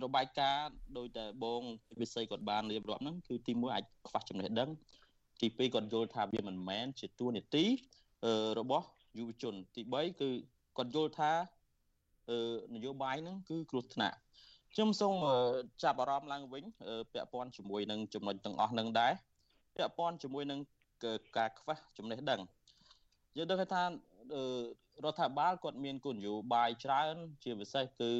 [0.04, 1.62] របាយការណ៍ដោយតែបង
[2.00, 4.70] វិស័យគាត់បានរៀបរាប់ហ្នឹងគឺទី1អាចខ្វះចំណេះដឹង
[5.40, 7.64] ទី2គាត់យល់ថាវាមិនមែនជាតួនាទី
[8.58, 8.86] របស់
[9.18, 10.28] យុវជន ទី3គឺ
[10.76, 11.32] គាត់យល់ថា
[12.74, 14.16] នយោបាយហ្នឹងគឺគ្រោះថ្នាក់
[14.74, 15.14] ខ្ញុំសូម
[15.82, 16.64] ចាប់អារម្មណ៍ឡើងវិញ
[17.12, 19.12] ពាក់ព័ន្ធជាមួយនឹងចំណុចទាំងអស់ហ្នឹងដែរ
[19.76, 20.60] ពាក់ព័ន្ធជាមួយនឹង
[21.36, 22.40] ការខ្វះចំណេះដឹង
[23.36, 23.86] យើងដឹងថារ
[25.12, 27.14] ដ្ឋាភិបាលគាត់មានគោលនយោបាយច្រើន
[27.44, 28.12] ជាពិសេសគឺ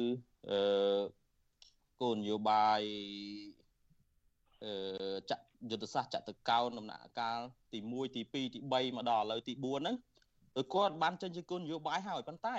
[0.51, 1.01] អឺ
[2.01, 2.81] គោលនយោបាយ
[4.63, 4.73] អឺ
[5.29, 5.31] ច
[5.69, 7.39] យុទ្ធសាស្ត្រចតុកោណដំណាក់កាល
[7.73, 9.95] ទី1ទី2ទី3មកដល់ឥឡូវទី4ហ្នឹង
[10.73, 12.57] គាត់បានចេញជាគោលនយោបាយហើយប៉ុន្តែ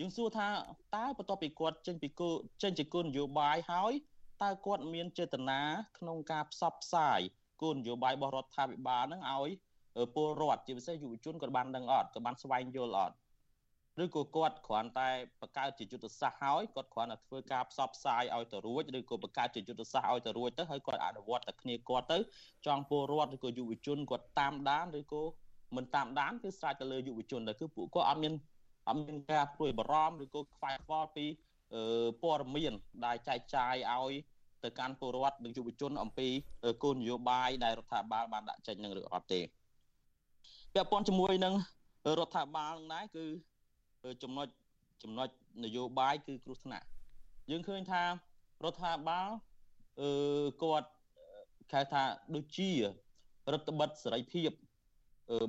[0.00, 0.48] យើងសួរថា
[0.96, 3.92] តើបន្ទាប់ពីគាត់ចេញពីគោលចេញជាគោលនយោបាយហើយ
[4.42, 5.60] តើគាត់មានចេតនា
[5.98, 7.20] ក្នុងការផ្សព្វផ្សាយ
[7.62, 9.50] គោលនយោបាយរបស់រដ្ឋាភិបាលហ្នឹងឲ្យ
[10.14, 13.16] ពលរដ្ឋជាពិសេសយុវជនក៏បានដឹងអត់ក៏បានស្វែងយល់អត់
[14.04, 15.08] ឬក៏គាត់គ្រាន់តែ
[15.40, 22.18] បង្កើតជាយុទ្ធសាស្ត្រហើយគាត់គ្រាន់តែធ្វើការផ្សព្វផ្សាយឲ្យទៅរួចឬក៏បង្កើតជាយុទ្ធសាស្ត្រឲ្យទៅរួចទៅហើយគាត់អនុវត្តតែគ្នាគាត់ទៅ
[22.66, 25.22] ចង់ពលរដ្ឋឬក៏យុវជនគាត់តាមដានឬក៏
[25.76, 28.34] មិនតាមដានគឺស្រេចទៅលើយុវជនទៅគឺពួកគាត់អត់មាន
[28.88, 31.26] អត់មានការព្រួយបារម្ភឬក៏ខ្វាយខ្វល់ពី
[32.22, 32.72] ព័ត៌មាន
[33.06, 34.12] ដែលចែកចាយឲ្យ
[34.64, 36.28] ទៅកាន់ពលរដ្ឋនិងយុវជនអំពី
[36.82, 39.40] គោលនយោបាយដែលរដ្ឋាភិបាលបានដាក់ចេញនឹងឬអត់ទេ
[40.76, 41.54] ពាក់ព័ន្ធជាមួយនឹង
[42.18, 43.24] រដ្ឋាភិបាលនឹងដែរគឺ
[44.22, 44.46] ចំណុច
[45.02, 45.28] ចំណុច
[45.64, 46.86] នយោបាយគឺគ្រោះថ្នាក់
[47.50, 48.08] យើងឃើញថារ
[48.72, 49.28] ដ្ឋាភិបាល
[50.00, 50.10] អឺ
[50.62, 50.88] គាត់
[51.72, 52.02] គេថា
[52.34, 52.78] ដូចជារ
[53.58, 54.50] ដ្ឋបិទសេរីភាព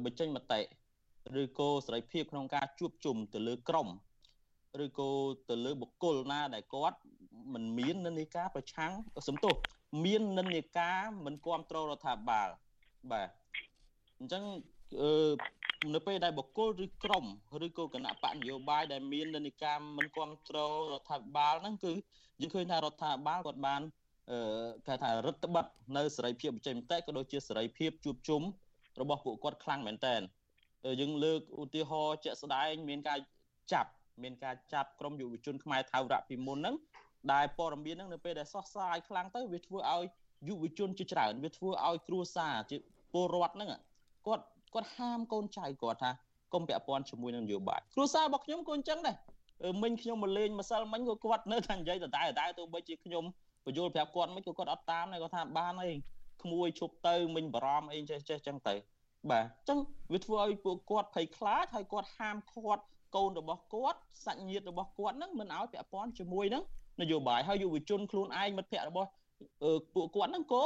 [0.06, 0.62] បញ្ចេញមតិ
[1.42, 3.88] ឬក៏សេរីភាពក្នុងការជួបជុំទៅលើក្រម
[4.84, 5.10] ឬក៏
[5.50, 6.98] ទៅលើបុគ្គលណាដែលគាត់
[7.54, 8.92] មិនមាននិន្នាការប្រឆាំង
[9.28, 9.56] សំទោស
[10.06, 12.50] មាននិន្នាការមិនគ្រប់គ្រងរដ្ឋាភិបាល
[13.12, 13.30] បាទ
[14.20, 14.77] អញ្ចឹងអឺ
[15.94, 17.26] នៅពេលដែលបុគ្គលឬក្រុម
[17.66, 21.94] ឬក៏គណៈបកនយោបាយដែលមាននិន្នាការមិនគ្រប់គ្រងរដ្ឋាភិបាលហ្នឹងគឺ
[22.42, 23.82] យើងឃើញថារដ្ឋាភិបាលគាត់បាន
[24.32, 28.42] អឺគេថារដ្ឋបတ်នៅសេរីភាពបញ្ចេញមតិក៏ដូចជាសេរីភាពជួបជុំ
[29.02, 30.16] របស់ពួកគាត់ខ្លាំងមែនតើ
[31.02, 33.20] យើងលើកឧទាហរណ៍ជាក់ស្ដែងមានការ
[33.74, 33.90] ចាប់
[34.24, 36.76] មានការចាប់ក្រុមយុវជនខ្មែរថៅរៈពីមុនហ្នឹង
[37.34, 40.06] ដែលព័ត៌មានហ្នឹងនៅពេលដែលសោះសាយខ្លាំងទៅវាធ្វើឲ្យ
[40.48, 42.78] យុវជនជាច្រើនវាធ្វើឲ្យគ្រួសារជា
[43.14, 43.70] ពលរដ្ឋហ្នឹង
[44.28, 44.44] គាត់
[44.74, 46.12] គាត់ហាមកូនចៅគាត់ថា
[46.54, 49.16] កុំពាក់ព័ន្ធជាមួយនឹងនយោបាយគ្រួសាររបស់ខ្ញុំក៏អញ្ចឹងដែរ
[49.84, 53.24] មិញខ្ញុំមកលេងម្សិលមិញក៏គាត់នៅថានិយាយដដែលដដែលទោះបីជាខ្ញុំ
[53.66, 55.92] បញ្យល់ប្រាប់គាត់មិនក៏គាត់អត់តាមដែរគាត់ថាបានអី
[56.44, 58.76] ក្មួយឈប់ទៅមិញបារម្ភអីចេះចេះចឹងទៅ
[59.32, 59.80] បាទអញ្ចឹង
[60.14, 62.84] វាធ្វើឲ្យពួកគាត់ភ័យខ្លាចហើយគាត់ហាមឃាត់
[63.16, 66.64] កូនរបស់គាត់សាច់ញាតិរបស់គាត់នឹងមិនឲ្យពាក់ព័ន្ធជាមួយនឹង
[67.02, 69.10] នយោបាយហើយយុវជនខ្លួនឯងមិត្តភ័ក្តិរបស់
[69.96, 70.64] ពួកគាត់ហ្នឹងក៏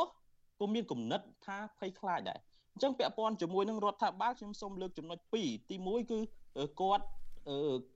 [0.60, 2.40] ក៏មានគំនិតថាភ័យខ្លាចដែរ
[2.74, 6.20] អញ្ចឹងពាក់ព័ន្ធជាមួយនឹងរដ្ឋាភិបាលខ្ញុំសូមលើកចំណុច2ទី1គឺ
[6.82, 7.06] គាត់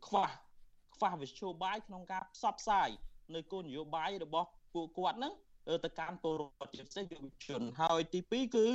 [0.07, 0.29] ខ្វះ
[0.95, 2.89] ខ្វះវិជ្ជាបាយក្នុងការផ្សព្វផ្សាយ
[3.35, 5.33] នៅគោលនយោបាយរបស់ពួកគាត់ហ្នឹង
[5.83, 8.65] ទៅកាន់ពលរដ្ឋជាពិសេសយុវជនហើយទី2គឺ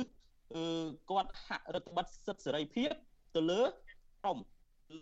[1.11, 2.89] គាត់ហាក់រដ្ឋបတ်សិទ្ធិសេរីភាព
[3.35, 3.61] ទៅលើ
[4.21, 4.37] ក្រុម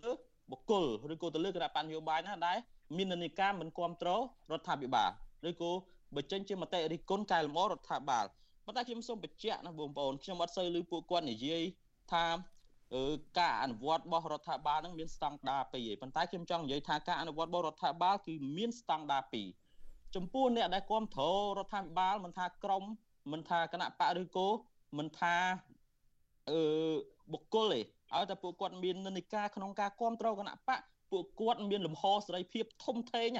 [0.02, 0.12] លើ
[0.50, 2.58] បុគ្គលឬក៏ទៅលើគណៈបញ្ញយោបាយណាដែល
[2.96, 5.10] មាននានាការមិនគ្រប់គ្រងរដ្ឋាភិបាល
[5.48, 5.72] ឬក៏
[6.16, 8.26] បញ្ចេញជាមតិរិះគន់កែលម្អរដ្ឋាភិបាល
[8.64, 11.62] ប៉ុន្តែខ្ញុំសូមបញ្ជាក់ណាបងប្អូនខ្ញុំអត់សូវឮពួកគាត់និយាយ
[12.12, 12.24] ថា
[13.38, 19.46] ការអនុវត្តរបស់រដ្ឋាភិបាលនឹងមានស្តង់ដារពីរឯប៉ុន្តែខ្ញុំចង់និយាយថាការអនុវត្តរបស់រដ្ឋាភិបាលគឺមានស្តង់ដារពីរ
[20.14, 22.84] ចំពោះអ្នកដែលគ្រប់គ្រងរដ្ឋាភិបាលមិនថាក្រម
[23.32, 24.48] មិនថាគណៈបកឬក៏
[24.98, 25.36] មិនថា
[26.50, 26.60] អឺ
[27.32, 27.80] បុគ្គលទេ
[28.14, 30.80] ឲ្យតែពួកគាត់មាននិន្នាការក្នុងការគ្រប់គ្រងគណៈបក
[31.12, 33.30] ពួកគាត់មានលំហសេរីភាពធំធេង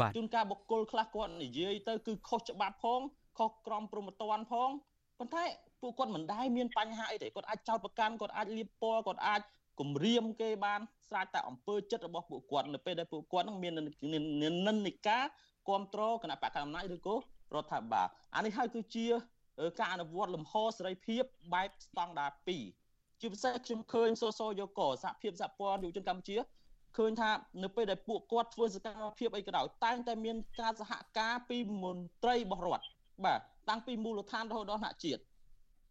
[0.00, 3.00] បាទជួនកាលបុគ្គលខ្លះគាត់និយាយទៅគឺខុសច្បាប់ផង
[3.38, 4.70] ខុសក្រមព្រហ្មទណ្ឌផង
[5.18, 5.44] ប៉ុន្តែ
[5.80, 9.40] ពួកគាត់មិនដែលមានបញ្ហាអីទេគាត់អាចចោទប្រកាន់គាត់អាចលៀបពណ៌គាត់អាច
[9.80, 15.24] គំរាមគេបានស្រាច់តែអំពើចិត្តរបស់ពួកគាត់នៅពេលដែលពួកគាត់នឹងមាននិន្នាការ
[15.68, 17.14] គ្រប់គ្រងគណៈបកកណ្ដាលអំណាចឬក៏
[17.54, 19.06] រដ្ឋាភិបាលអានេះហើយគឺជា
[19.78, 21.22] ការអនុវត្តលំហសេរីភាព
[21.54, 22.30] បែបស្តង់ដារ
[22.80, 26.36] 2ជាពិសេសខ្ញុំឃើញសសយកសហភាពសហព័ន្ធយុវជនកម្ពុជា
[26.96, 27.30] ឃើញថា
[27.62, 32.84] នៅពេលដែលពួកគាត់ធ្វើសកម្មភាពអីក៏ដោយតែងតែមានការសហការពីមន្ត្រីរបស់រដ្ឋ
[33.24, 35.20] បាទតាំងពីមូលដ្ឋានរហូតដល់ថ្នាក់ជាតិ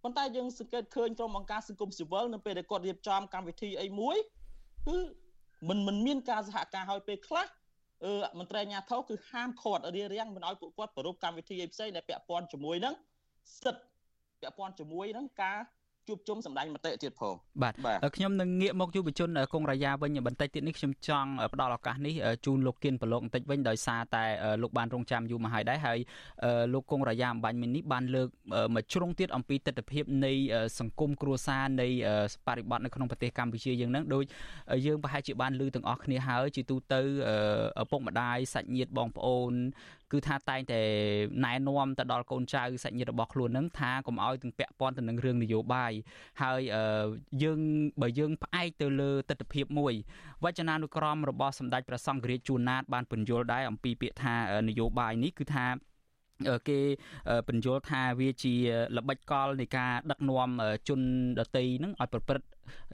[0.03, 4.17] ប៉ុន្តែយើងសង្កេតឃើញក្រុមអង្គការសង្គមស៊ីវិលនៅពេលដែលគាត់រៀបចំកម្មវិធីអីមួយ
[4.87, 4.97] គឺ
[5.69, 7.47] មិនមិនមានការសហការឲ្យពេលខ្លះ
[8.05, 12.93] អឺមន្ត្រីអាជ្ញាធរគឺហាមឃាត់រៀបរៀងមិនឲ្យពួកគាត់ប្រពៃកម្មវិធីអីផ្សេងដែលពាក់ព័ន្ធជាមួយនឹង
[13.63, 13.85] សិទ្ធិ
[14.41, 15.59] ពាក់ព័ន្ធជាមួយនឹងការ
[16.07, 17.73] ជួបជុំសម្ដែងមតិទៀតផងបាទ
[18.15, 24.23] ខ្ញុំនឹងងាកមកយុវជនកងរាយាវិញបន្តិចទៀតនេះខ្ញុំចង់ផ្ដល់ឱកាសនេះជូនលោកគៀនប្រឡូកបន្តិចវិញដោយសារតែ
[24.61, 25.99] លោកបានរងចាំយូរមកហើយដែរហើយ
[26.73, 28.27] លោកគងរាយាអំបញ្ញមិញនេះបានលើក
[28.75, 30.33] មកជ្រុងទៀតអំពីទស្សនវិជ្ជានៃ
[30.79, 31.87] សង្គមគ្រួសារនៃ
[32.47, 34.23] បរិបទនៅក្នុងប្រទេសកម្ពុជាយើងនឹងដូច
[34.85, 37.01] យើងប្រហែលជាបានលើទាំងអស់គ្នាហើយជាទូទៅ
[37.81, 39.53] ឪពុកម្ដាយសាច់ញាតិបងប្អូន
[40.11, 40.81] គឺថាតែងតែ
[41.45, 45.91] ណែនាំទៅដល់កូនចៅសាច់ញាតិរបស់ខ្លួននឹងថាកុំឲ្យទាំងពាក់ព័ន្ធទៅនឹងរឿងនយោបាយ
[46.41, 46.59] ហើយ
[47.43, 47.59] យើង
[48.01, 49.93] បើយើងផ្អែកទៅលើទស្សនវិជ្ជាមួយ
[50.43, 54.35] វចនានុក្រមរបស់សម្ដេចព្រះសង្ឃរាជជួនណាតបានពន្យល់ដែរអំពីពាក្យថា
[54.69, 55.65] នយោបាយនេះគឺថា
[56.69, 56.79] គេ
[57.47, 58.53] បញ្យល់ថាវាជា
[58.97, 60.49] ល្បិចកលនៃការដឹកនាំ
[60.89, 60.99] ជន
[61.39, 62.47] ដតីនឹងឲ្យប្រព្រឹត្ត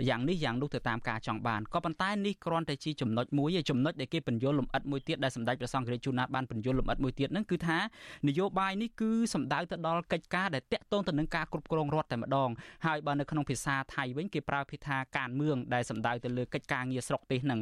[0.10, 7.80] យ៉ាងនេះយ៉ាងនោះទៅតាមការចង់បានក៏ប៉ុន្តែនេះគ្រាន់តែជាចំណុចមួយឯចំណុចដែលគេបញ្យលលំអិតមួយទៀតដែលសម្ដេចព្រះសង្ឃរាជជួនណាតបានបញ្យលលំអិតមួយទៀតហ្នឹងគឺថា
[8.28, 12.50] នយោបាយនេះគឺសំដៅទៅដល់កិច្ចការដែលតាក់ទងទៅនឹងការគ្រប់គ្រងរដ្ឋតែម្ដង
[12.86, 17.60] ហើយបើនៅក្នុងភាសាថៃវិញគេប្រើភាសាការមឿងដែលសំដៅទៅលើកិច្ចការងារស្រុកទេសហ្នឹង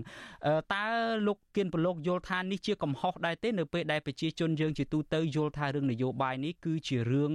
[0.73, 0.85] តើ
[1.27, 7.31] លោកគៀនប្រលោកយល់ថានេះជាកំហុសដែរទេនៅពេលដែលប្រជាជនយើងជាទូទៅយល់ថារឿងនយោបាយនេះគឺជារឿង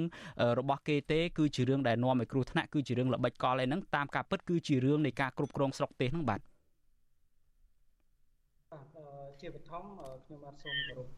[0.59, 6.41] របស់គេទេគឺជារឿងដែលនាំឲ្យគ្រោះថ្នាក់គឺជារឿងល្បិចកលឯហ្នឹងតាមការពិតគឺជារឿងនៃការគ្រប់គ្រងស្រុកទេសហ្នឹងបាទ
[9.41, 9.85] ជាបឋម
[10.25, 11.09] ខ្ញុំបាទសូមគោរព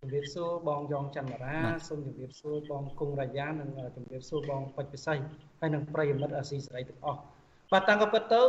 [0.00, 1.58] ជំរាបសួរបងយ៉ងច័ន្ទរា
[1.88, 5.14] សូមជំរាបសួរបងគង់រាយានិងជំរាបសួរបងពេជ្រពិសី
[5.60, 7.20] ហើយនិងប្រិយមិត្តអាស៊ីសេរីទាំងអស់
[7.72, 8.42] បាទតាំងពីពិតទៅ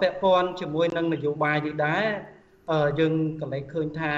[0.00, 2.06] ពាក់ព័ន្ធជាមួយនឹងនយោបាយនេះដែរ
[3.00, 4.12] យើងកលែងឃើញថា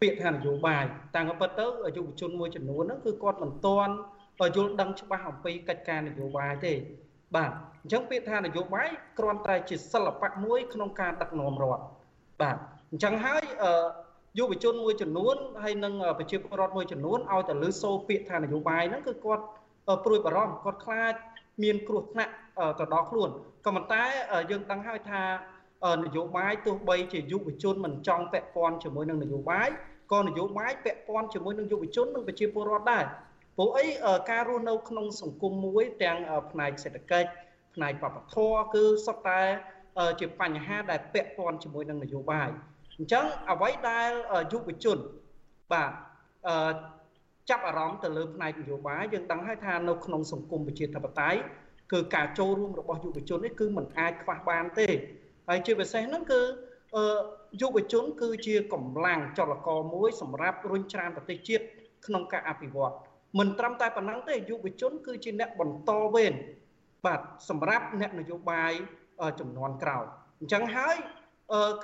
[0.00, 0.84] ពាក្យថានយោបាយ
[1.16, 3.92] តាំងពីពិតទៅយុវជនមួយចំនួនហ្នឹងគឺគាត់មិនទាន់
[4.56, 6.72] យល់ដឹងច្បាស់អំពីកិច្ចការនយោបាយទេ
[7.36, 7.52] បាទ
[7.86, 11.82] អញ្ចឹងពាក្យថានយោបាយគ្រាន់តែជាសិល្បៈមួយក្នុងការដឹកនាំរដ្ឋ
[12.40, 12.56] បាទ
[12.90, 13.42] អញ្ចឹងហើយ
[14.38, 19.44] យុវជនមួយចំនួនហើយនិងប្រជាពលរដ្ឋមួយចំនួនឲ្យតែលើសូពាក្យថានយោបាយហ្នឹងគឺគាត់
[20.04, 21.14] ព្រួយបារម្ភគាត់ខ្លាច
[21.62, 22.32] មានគ្រោះថ្នាក់
[22.78, 23.30] ទៅដល់ខ្លួន
[23.66, 24.04] ក៏ប៉ុន្តែ
[24.50, 25.22] យើងដឹងហើយថា
[26.04, 29.68] នយោបាយទោះបីជាយុវជនមិនចង់ពាក់ព័ន្ធជាមួយនឹងនយោបាយ
[30.12, 33.04] ក៏នយោបាយពាក់ព័ន្ធជាមួយនឹងយុវជននិងប្រជាពលរដ្ឋដែរ
[33.56, 33.86] ព្រោះអី
[34.30, 36.18] ការរស់នៅក្នុងសង្គមមួយទាំង
[36.50, 37.28] ផ្នែកសេដ្ឋកិច្ច
[37.76, 39.40] ផ្នែកបព្វធម៌គឺសុទ្ធតែ
[40.20, 42.48] ជាបញ្ហាដែលពាក់ព័ន្ធជាមួយនឹងនយោបាយ
[42.98, 44.10] អញ្ចឹងអ្វីដែល
[44.52, 44.98] យុវជន
[45.72, 45.90] បាទ
[47.50, 51.38] ចាប់អារម្មណ៍ទៅលើផ្នែកនយោបាយយើងដឹងហើយថានៅក្នុងសង្គមប្រជាធិបតេយ្យ
[51.92, 54.88] គឺការចូលរួមរបស់យុវជននេះគឺមិនអាចខ្វះបានទេ
[55.48, 56.40] ហើយជាពិសេសហ្នឹងគឺ
[57.60, 61.64] យុវជន គឺជាកម្លាំងចលករមួយសម្រាប់រុញច្រានប្រទេសជាតិ
[62.06, 62.94] ក្នុងការអភិវឌ្ឍ
[63.38, 66.32] មិនត្រឹមតែប៉ុណ្ណឹងទេយុវជន គឺជាអ្នកបន្តវេន
[67.06, 68.72] បាទសម្រាប់អ្នកនយោបាយ
[69.40, 70.04] ចំនួនក្រោយ
[70.40, 70.96] អញ្ចឹងហើយ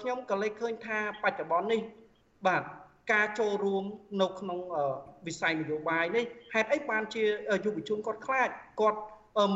[0.01, 1.81] ខ្ញុំក៏លេចឃើញថាបច្ចុប្បន្ននេះ
[2.47, 2.63] បាទ
[3.13, 3.85] ការចូលរួម
[4.23, 4.59] នៅក្នុង
[5.27, 7.25] វិស័យនយោបាយនេះហេតុអីបានជា
[7.65, 8.49] យុវជនគាត់ខ្លាច
[8.81, 9.01] គាត់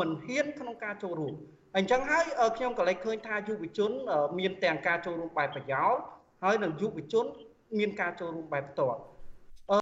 [0.00, 1.34] មិនហ៊ានក្នុងការចូលរួម
[1.76, 2.24] អញ្ចឹងហើយ
[2.56, 3.90] ខ្ញុំក៏លេចឃើញថាយុវជន
[4.38, 5.92] មានទាំងការចូលរួមបែបប្រយោល
[6.42, 7.26] ហើយនិងយុវជន
[7.78, 8.98] មានការចូលរួមបែបផ្ទាល់
[9.72, 9.80] អឺ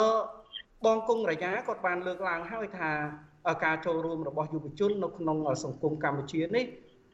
[0.84, 2.90] បងគង់រយ៉ាគាត់បានលើកឡើងហើយថា
[3.64, 6.64] ការចូលរួមរបស់យុវជននៅក្នុងសង្គមកម្ពុជានេះ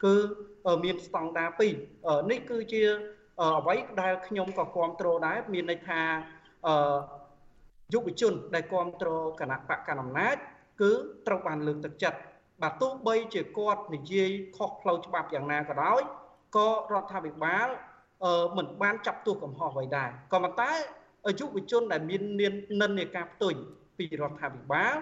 [0.05, 0.15] គឺ
[0.85, 1.49] មានស្តង់ដារ
[1.91, 2.83] 2នេះគឺជា
[3.59, 6.01] អ្វីដែលខ្ញុំក៏គ្រប់គ្រងដែរមានន័យថា
[7.93, 10.37] យុវជនដែលគ្រប់គ្រងគណៈបកកណ្ដាលអំណាច
[10.81, 10.91] គឺ
[11.27, 12.19] ត្រូវបានលើកទឹកចិត្ត
[12.63, 16.01] បាទទោះបីជាគាត់និយាយខុសផ្លូវច្បាប់យ៉ាងណាក៏ដោយ
[16.57, 17.69] ក៏រដ្ឋាភិបាល
[18.57, 20.73] មិនបានចាប់ទោសកំហុសអ្វីដែរក៏ប៉ុន្តែ
[21.41, 22.23] យុវជនដែលមាន
[22.83, 23.55] និន្នាការផ្ទុយ
[23.99, 24.95] ពីរដ្ឋាភិបាល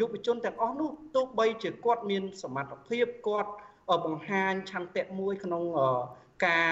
[0.00, 3.50] យុវជនទាំងអស់នោះទោះបីជាគាត់មានសមត្ថភាពគាត់
[4.04, 5.62] បង្ហាញឆន្ទៈមួយក្នុង
[6.46, 6.70] ការ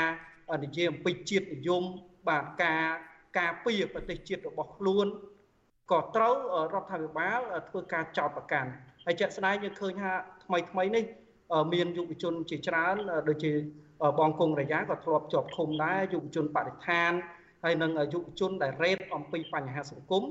[0.64, 1.82] និយាយអំពីជាតិនិយម
[2.28, 2.84] បាទការ
[3.38, 5.07] ការពារប្រទេសជាតិរបស់ខ្លួន
[5.90, 6.34] ក៏ត្រូវ
[6.74, 8.70] រដ្ឋាភិបាលធ្វើការចោទប្រកាន់
[9.07, 10.12] ហើយជាក់ស្ដែងយើងឃើញថា
[10.44, 11.05] ថ្មីថ្មីនេះ
[11.72, 12.96] មានយុវជនជាច្រើន
[13.28, 13.53] ដូចជា
[14.18, 17.12] បងគង់រយ៉ាក៏ធ្លាប់ជាប់ឃុំដែរយុវជនបរិស្ថាន
[17.64, 20.22] ហើយនិងយុវជនដែលរ៉េតអំពីបញ្ហាសង្គម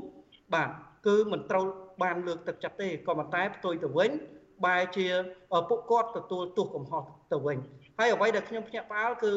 [0.54, 0.70] បាទ
[1.08, 1.66] គឺមិនត្រូវ
[2.04, 4.12] បានលើកទឹកចិត្តទេក៏ប៉ុន្តែផ្ទុយទៅវិញ
[4.66, 5.08] បែរជា
[5.70, 7.58] ពួកគាត់ទទួលទោសកំហុសទៅវិញ
[7.98, 9.34] ហើយអ្វីដែលខ្ញុំភ្ញាក់ផ្អើលគឺ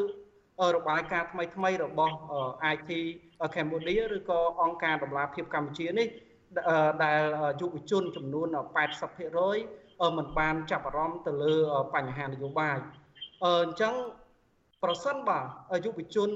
[0.75, 2.15] របាយការណ៍ថ្មីថ្មីរបស់
[2.75, 2.89] IT
[3.55, 6.07] Cambodia ឬក៏អង្គការដំឡាភិបកម្ពុជានេះ
[7.03, 7.21] ដែល
[7.61, 8.47] យុវជនចំនួន
[9.31, 11.55] 80%មិនបានចាប់អារម្មណ៍ទៅលើ
[11.95, 12.77] បញ្ហានយោបាយ
[13.43, 13.93] អញ្ចឹង
[14.83, 15.39] ប្រសិនបើ
[15.85, 16.29] យុវជន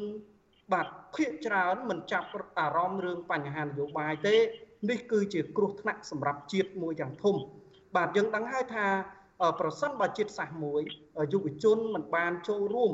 [0.73, 2.27] បាទភាគច្រើនមិនចាប់
[2.59, 4.35] អារម្មណ៍រឿងបញ្ហានយោបាយទេ
[4.89, 7.35] នេះគឺជាគ្រោះថ្នាក់សម្រាប់ជាតិមួយយ៉ាងធំ
[7.95, 8.87] បាទយើងដឹងហើយថា
[9.59, 10.81] ប្រសិនបើជាតិសាសន៍មួយ
[11.33, 12.91] យុវជនមិនបានចូលរួម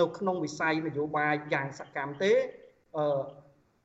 [0.00, 2.32] នៅក្នុងវិស័យនយោបាយយ៉ាងសកម្មទេ
[2.96, 3.20] អឺ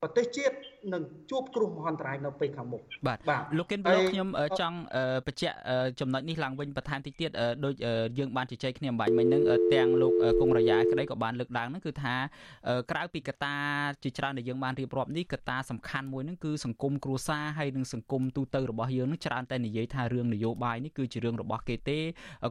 [0.01, 0.55] ប្រទេសជាតិ
[0.93, 3.19] នឹងជួបគ្រោះមហន្តរាយនៅពេលខាងមុខបាទ
[3.57, 4.27] លោកគិនប្លុកខ្ញុំ
[4.59, 4.77] ចង់
[5.27, 5.55] បញ្ជាក់
[5.99, 7.29] ចំណុចនេះឡើងវិញបន្ថែមតិចទៀត
[7.65, 7.73] ដូច
[8.19, 12.15] យើងបានជជែកគ្នាអំបញ្ញមិញហ្នឹងទាំងលោកគង់រយ៉ាក្តីក៏បានលើកឡើងហ្នឹងគឺថា
[12.91, 13.55] ក្រៅពីកត្តា
[14.03, 21.99] ជាច្រើនដែលយើងបានរៀបរាប់នេះកត្តាសំខាន់មួយហ្នឹងគឺសង្គមគ្រួសារហើយនិងសង្គមទូទៅរបស់យើងហ្នឹងច្រើនតែនិយាយថារឿងនយោបាយនេះគឺជារឿងរបស់គេទេ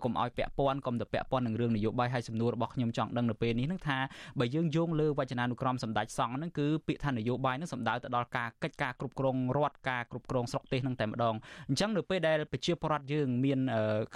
[0.04, 3.98] កុំឲ្យពាក់ព័ន្ធកុំទៅពាក់ព័ន្ធនឹងរឿងនយោបាយហើយសំណួររបស់ខ្ញុំចង់ដឹងនៅពេលនេះហ្នឹងថា
[4.38, 11.34] បើយើងយោងលើវចនានុក្រមសម្ដេចសង្ឃហ្នឹងគឺពាក្យថានយោបាយហ្នឹងសំដៅទៅដល់ការកិច្ចការគ្រប់គ្រងរដ្ឋការគ្រប់គ្រងស្រុកទេសនឹងតែម្ដង
[11.68, 13.60] អញ្ចឹងនៅពេលដែលប្រជាពលរដ្ឋយើងមាន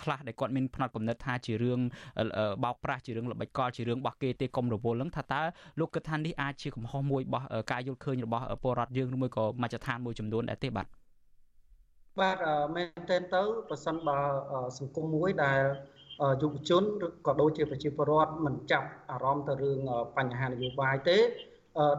[0.01, 1.81] ខ្លះដែលគាត់មានផ្នត់គំនិតថាជារឿង
[2.65, 5.41] បោកប្រាស់ជារឿងល្បិចកលជារឿងរបស់គេទេកុំរវល់នឹងថាតើ
[5.81, 10.87] លោកគិតថានេះអាចជាកំហុសមួយរបស់ការយល់ឃើញរបស់ពលរដ្ឋយើងឬមួយក៏មជ្ឈដ្ឋានមួយចំនួនដែរទេបាទ
[12.21, 12.37] បាទ
[12.77, 14.19] មែនទែនទៅប្រសិនបើ
[14.79, 15.61] សង្គមមួយដែល
[16.43, 19.79] យុវជនឬក៏ដូចជាប្រជាពលរដ្ឋមិនចាប់អារម្មណ៍ទៅរឿង
[20.17, 21.19] បញ្ហានយោបាយទេ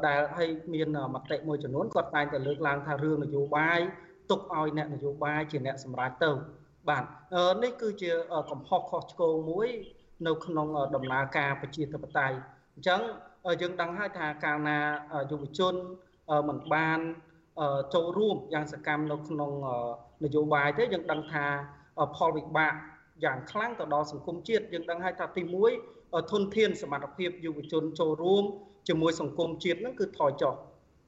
[0.08, 3.80] ដែលឲ្យមានមតិមួយចំនួនគាត់តែងតែលើកឡើងថារឿងនយោបាយ
[4.30, 6.32] ទុកឲ្យអ្នកនយោបាយជាអ្នកសម្រេចទៅ
[6.90, 7.04] បាទ
[7.64, 8.12] នេះគឺជា
[8.52, 9.70] កំហុសខុសឆ្គងមួយ
[10.28, 12.38] នៅក្នុងដំណើរការប្រជាធិបតេយ្យ
[12.76, 13.02] អញ្ចឹង
[13.62, 14.80] យើងដឹងហើយថាកាលណា
[15.32, 15.76] យុវជន
[16.48, 17.00] មិនបាន
[17.94, 19.52] ចូលរួមយ៉ាងសកម្មនៅក្នុង
[20.24, 21.46] នយោបាយទេយើងដឹងថា
[22.18, 22.74] ផលវិបាក
[23.24, 25.44] យ៉ាងខ្លាំងទៅដល់សង្គមជាតិយើងដឹងហើយថាទី
[25.88, 28.44] 1ធនធានសមត្ថភាពយុវជនចូលរួម
[28.88, 30.54] ជាមួយសង្គមជាតិហ្នឹងគឺថយចុះ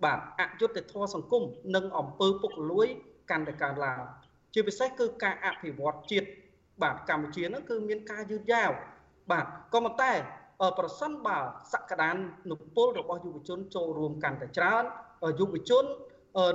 [0.04, 1.44] បាទអយុត្តិធម៌សង្គម
[1.76, 2.88] និងអំពើពុករលួយ
[3.30, 4.00] កាន់តែកើនឡើង
[4.54, 6.28] ជាពិសេសគឺការអភិវឌ្ឍជាតិ
[6.82, 8.72] បាទកម្ពុជាហ្នឹងគឺមានការយឺតយ៉ាវ
[9.32, 10.14] បាទក៏ប៉ុន្តែ
[10.80, 11.40] ប្រសិនបើ
[11.74, 12.10] សក្តា
[12.52, 14.84] នុពលរបស់យុវជនចូលរួមកាន់តែច្រើន
[15.40, 15.86] យុវជន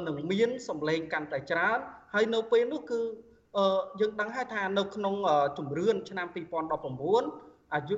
[0.07, 1.79] នឹងមានសម្លេងកាន់តែច្រើន
[2.14, 3.01] ហើយនៅពេលនោះគឺ
[4.01, 5.14] យើងដឹងហើយថានៅក្នុង
[5.59, 7.97] ជំរឿនឆ្នាំ2019 អាយុ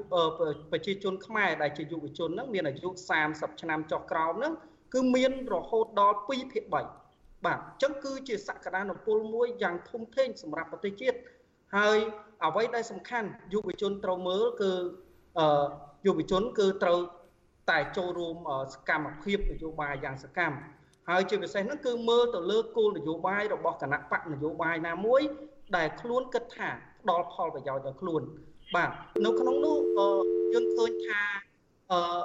[0.73, 2.89] ប្រជាជនខ្មែរដែលជាយុវជនហ្នឹងមានអាយុ
[3.25, 4.53] 30ឆ្នាំចុះក្រោមហ្នឹង
[4.95, 6.87] គឺមានរហូតដល់2ភាគ3បាទ
[7.47, 11.19] អញ្ចឹងគឺជាសក្តានុពលមួយយ៉ាងធំធេងសម្រាប់ប្រទេសជាតិ
[11.77, 11.99] ហើយ
[12.45, 14.73] អ្វីដែលសំខាន់យុវជនត្រូវមើលគឺ
[16.07, 16.99] យុវជនគឺត្រូវ
[17.71, 18.37] តែចូលរួម
[18.75, 20.57] សកម្មភាពនយោបាយយ៉ាងសកម្ម
[21.09, 25.23] ហើយជាពិសេសហ្នឹងគឺមើលទៅលើគោលនយោបាយរបស់គណៈបកនយោបាយណាមួយ
[25.77, 26.69] ដែលខ្លួនគិតថា
[27.01, 28.23] ផ្ដល់ផលប្រយោជន៍ដល់ខ្លួន
[28.75, 28.91] បាទ
[29.25, 29.77] នៅក្នុងនោះ
[30.55, 31.23] យើងឃើញថា
[31.93, 32.21] អឺ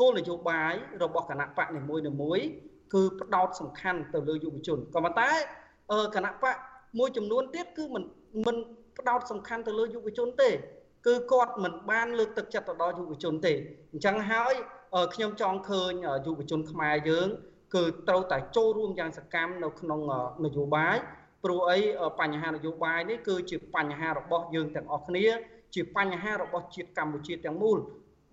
[0.00, 0.72] គោលនយោបាយ
[1.02, 2.40] របស់គណៈបកនីមួយនីមួយ
[2.94, 5.30] គឺផ្ដោតសំខាន់ទៅលើយុវជនក៏ប៉ុន្តែ
[6.14, 6.56] គណៈបក
[6.98, 8.04] មួយចំនួនទៀតគឺមិន
[8.46, 8.56] មិន
[8.98, 10.50] ផ្ដោតសំខាន់ទៅលើយុវជនទេ
[11.06, 13.52] គឺគាត់មិនបានលើកទឹកចិត្តទៅដល់យុវជនទេ
[13.92, 14.52] អញ្ចឹងហើយ
[15.14, 15.92] ខ្ញុំចង់ឃើញ
[16.26, 17.28] យុវជនខ្មែរយើង
[17.74, 20.00] គឺត្រូវតែចូលរួមយ៉ាងសកម្មនៅក្នុង
[20.44, 20.96] នយោបាយ
[21.44, 21.78] ព្រោះអី
[22.20, 25.26] បញ្ហានយោបាយនេះគឺជាបញ្ហារបស់យើងទាំងអស់គ្នា
[25.74, 27.78] ជាបញ្ហារបស់ជាតិកម្ពុជាទាំងមូល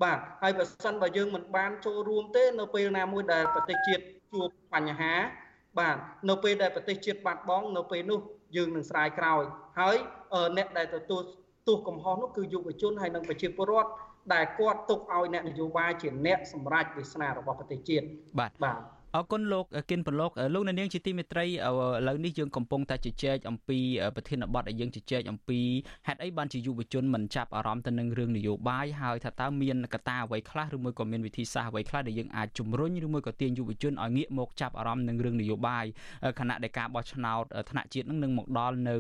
[0.04, 5.14] បាទហើយបើសិនបើយើងមិនបានចូលរួមទេ នៅពេលណាមួយដែលប្រទេសជាតិជួបបញ្ហា
[5.80, 5.98] បាទ
[6.30, 8.20] នៅពេលដែលប្រទេសជាតិបាត់បង់នៅពេលនោះ
[8.56, 9.44] យើងនឹងស្រាយក្រោយ
[9.80, 9.98] ហើយ
[10.58, 11.22] អ្នកដែលទទួល
[11.68, 13.92] ទោសកំហុសនោះគឺយុវជនហើយនិងប្រជាពលរដ្ឋ
[14.34, 18.06] ដែលគាត់ទុកឲ្យអ្នកនយោបាយជាអ្នកសម្រេចវាសនារបស់ប្រទេសជាតិ
[18.40, 18.82] បាទបាទ
[19.18, 21.50] អរគុណលោកគិនប្រឡូកលោកនាងជាទីមេត្រីឥ
[22.08, 23.80] ឡូវនេះយើងកំពុងតែជជែកអំពី
[24.16, 25.60] ប្រធានបទដែលយើងជជែកអំពី
[26.08, 35.86] ហេតុអីបានជាយុវជនមិនចាប់អារម្មណ៍ទៅនឹងរឿងនយោបាយហើយថាតើមានកត្តាអ្វីខ្លះឬមួយក៏មានវិធីសាស្ត្រអ្វីខ្លះដែលយើងអាចជំរុញឬមួយក៏ទាញយុវជនឲ្យងាកមកចាប់អារម្មណ៍នឹងរឿងនយោបាយ
[36.40, 38.96] ខណៈដែលការបោះឆ្នោតថ្នាក់ជាតិនឹងនឹងមកដល់នៅ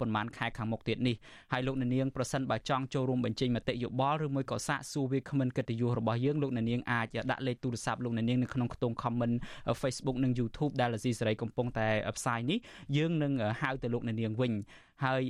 [0.00, 1.16] ប្រហែលខែខាងមុខទៀតនេះ
[1.52, 9.34] ហើយលោកនាងប្រសិនបើចង់ចូលរួមបញ្ចេញមតិយោបល់ឬមួយក៏សាកសួរវាគ្មិនកិត្តិយសរបស់យើងលោកនាងអាចដាក់លេខទូរស័ព្ទលោកនាងនៅក្នុងខ្ទង់ comment
[9.82, 12.58] Facebook និង YouTube ដែលអាស៊ីសេរីកំពុងតែផ្សាយនេះ
[12.96, 14.52] យើងនឹងហៅទៅលោកអ្នកនាងវិញ
[15.04, 15.22] ហើយ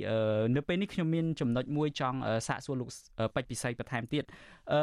[0.55, 2.89] នៅពេលនេះខ្ញុំមានចំណុចមួយចង់សាកសួរលោក
[3.35, 4.23] ពេជ្រពិសីបន្ថែមទៀត
[4.73, 4.81] អឺ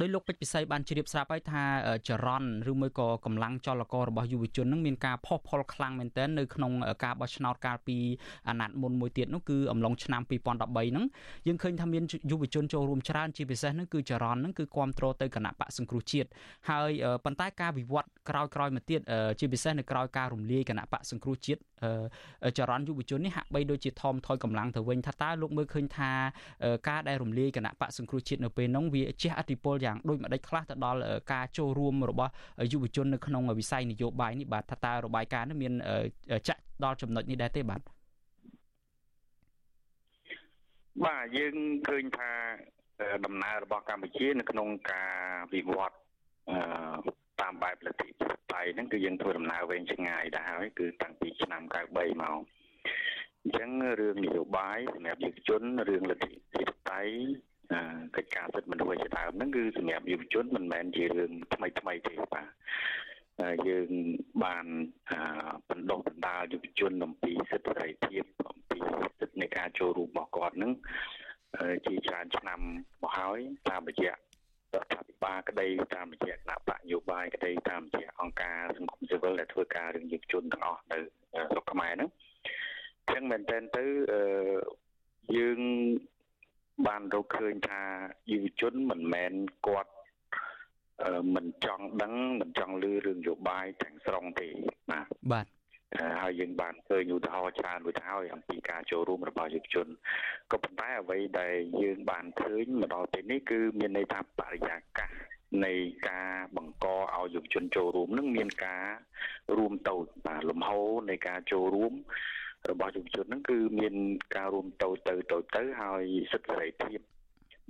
[0.00, 1.62] ដោយលោកពេជ្រពិសីបានជ្រាបស្រាប់ហើយថា
[2.08, 6.72] ចរន្តឬមួយក៏កម្លាំងចលកររបស់យុវជននឹងមានការផុសផុលខ្លាំងមែនទែននៅក្នុង
[7.04, 7.96] ការបោះឆ្នោតកាលពី
[8.48, 10.32] អាណត្តិមុនមួយទៀតនោះគឺអំឡុងឆ្នាំ2013
[10.90, 11.06] ហ្នឹង
[11.46, 16.28] យើងឃើញថាមានយុវជនចូលរួមច្រើនជាពិសេសហ្នឹងគឺចរន្តហ្នឹងគឺគ្រប់គ្រងទៅគណៈបកសង្គ្រោះជាតិ
[16.70, 16.90] ហើយ
[17.24, 19.00] ប៉ុន្តែការវិវត្តក្រោយក្រោយមកទៀត
[19.40, 21.60] ជាពិសេសនៅក្រោយការរំលាយគណៈបកសង្គ្រោះជាតិ
[22.58, 26.10] ចរន្តយុវជននេះហាក់បីដូចជាថមថយកម្លាំងទៅវិញថាតើលោកមើលឃើញថា
[26.88, 31.00] ការដែលរំលាយគណៈបកសង្គ្រោះជាតិនៅពេលនោះវាជះឥទ្ធិពលយ៉ាងដូចម្ដេចខ្លះទៅដល់
[31.32, 32.32] ការចូលរួមរបស់
[32.72, 35.72] យុវជននៅក្នុងវិស័យនយោបាយនេះបាទថាតើរបាយការណ៍នេះមាន
[36.48, 37.80] ចាក់ដល់ចំណុចនេះដែរទេបាទ
[41.04, 41.54] បាទយើង
[41.88, 42.30] ឃើញថា
[43.26, 45.12] ដំណើររបស់កម្ពុជានៅក្នុងការ
[45.54, 45.96] វិវត្ត
[46.50, 52.38] អឺតាមបែបលទ្ធិប្រជាធិបតេយ្យហ្នឹងគឺយើងធ្វើដំណើរវែងឆ្ងាយដែរហើយគឺតាំងពីឆ្នាំ93មក
[53.42, 53.70] អញ្ចឹង
[54.00, 57.16] រឿងនយោបាយសម្រាប់យុវជនរឿងលទ្ធិប្រជាធិបតេយ្យ
[58.16, 62.46] កិច្ចការសិទ្ធិមនុស្សជាដើមហ្នឹងគឺសម្រាប់យុវជនមិនមែនជារឿងថ្មីថ្មីទេបាទ
[63.68, 63.88] យើង
[64.44, 64.66] បាន
[65.70, 68.78] បណ្ដុះបណ្ដាលយុវជនអំពីសិទ្ធិសេរីភាពអំពី
[69.20, 70.72] សិទ្ធិនៃការចូលរួមរបស់គាត់ហ្នឹង
[71.86, 72.60] ជាច្រើនឆ្នាំ
[73.02, 74.16] មកហើយតាមរយៈរ
[74.82, 80.98] ដ្ឋាភិបាលក្តីតាមរយៈគណៈបកនយោបាយក្តីតាមរយៈអង្គការសង្គមស៊ីវិលដែលធ្វើការរឿងយុវជនទាំងអស់នៅ
[81.50, 82.10] ស្រុកខ្មែរហ្នឹង
[83.06, 83.84] អញ្ចឹងមែនតើទៅ
[85.36, 85.60] យើង
[86.86, 87.82] បានរកឃើញថា
[88.30, 89.32] យុវជនមិនមែន
[89.66, 89.92] គាត់
[91.34, 94.48] មិនចង់ដឹងមិនចង់ឮរឿងនយោបាយទាំងស្រុងទេ
[94.90, 95.46] បាទបាទ
[96.22, 99.86] ហើយយើងបានឃើញឧទាហរណ៍ច្រើនរួចហើយអំពីការចូលរួមរបស់យុវជន
[100.52, 105.08] ក៏ប៉ុន្តែអ្វីដែលយើងបានឃើញមកដល់ពេលនេះគឺមានន័យថាបរិយាកាស
[105.64, 105.74] នៃ
[106.08, 108.86] ការបង្កឲ្យយុវជនចូលរួមនឹងមានការ
[109.56, 110.70] រួមតូចបាទលំហ
[111.10, 111.92] នៃការចូលរួម
[112.70, 113.94] របស់យុវជនហ្នឹងគឺមាន
[114.36, 117.00] ការរួមទៅទៅទៅទៅហើយសិទ្ធិសេរីភាព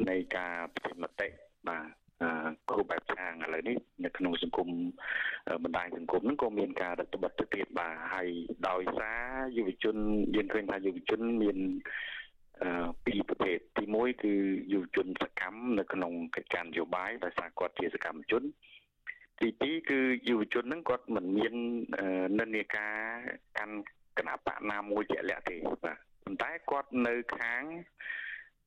[0.09, 1.28] នៃការប្រតិមតិ
[1.68, 1.86] បាទ
[2.70, 4.68] គ្រប់បែបឆាងឥឡូវនេះនៅក្នុងសង្គម
[5.64, 8.28] បណ្ដាញសង្គមហ្នឹងក៏មានការរដ្ឋបတ်ទៅទៀតបាទហើយ
[8.68, 9.22] ដោយសារ
[9.57, 9.97] យុវជន
[10.36, 11.59] យើងឃើញថាយុវជនមាន
[13.05, 14.34] ពីរប្រភេទទី1គឺ
[14.72, 18.43] យុវជនសកម្មនៅក្នុងកិច្ចការនយោបាយដោយសារគាត់ជាសកម្មជន
[19.40, 21.55] ទី2គឺយុវជនហ្នឹងគាត់មិនមាន
[22.38, 22.95] និន្នាការ
[23.59, 23.76] កាន់
[24.19, 27.63] គណៈបកណាមួយជាក់លាក់ទេបាទប៉ុន្តែគាត់នៅខាង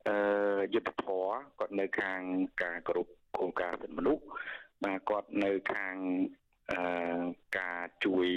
[0.07, 1.27] អឺយុទ្ធធរ
[1.59, 2.19] គាត់នៅខាង
[2.63, 4.23] ការគោរពគោលការណ៍សិទ្ធិមនុស្ស
[4.83, 5.95] បាទគាត់នៅខាង
[6.71, 7.23] អឺ
[7.59, 8.27] ការជួយ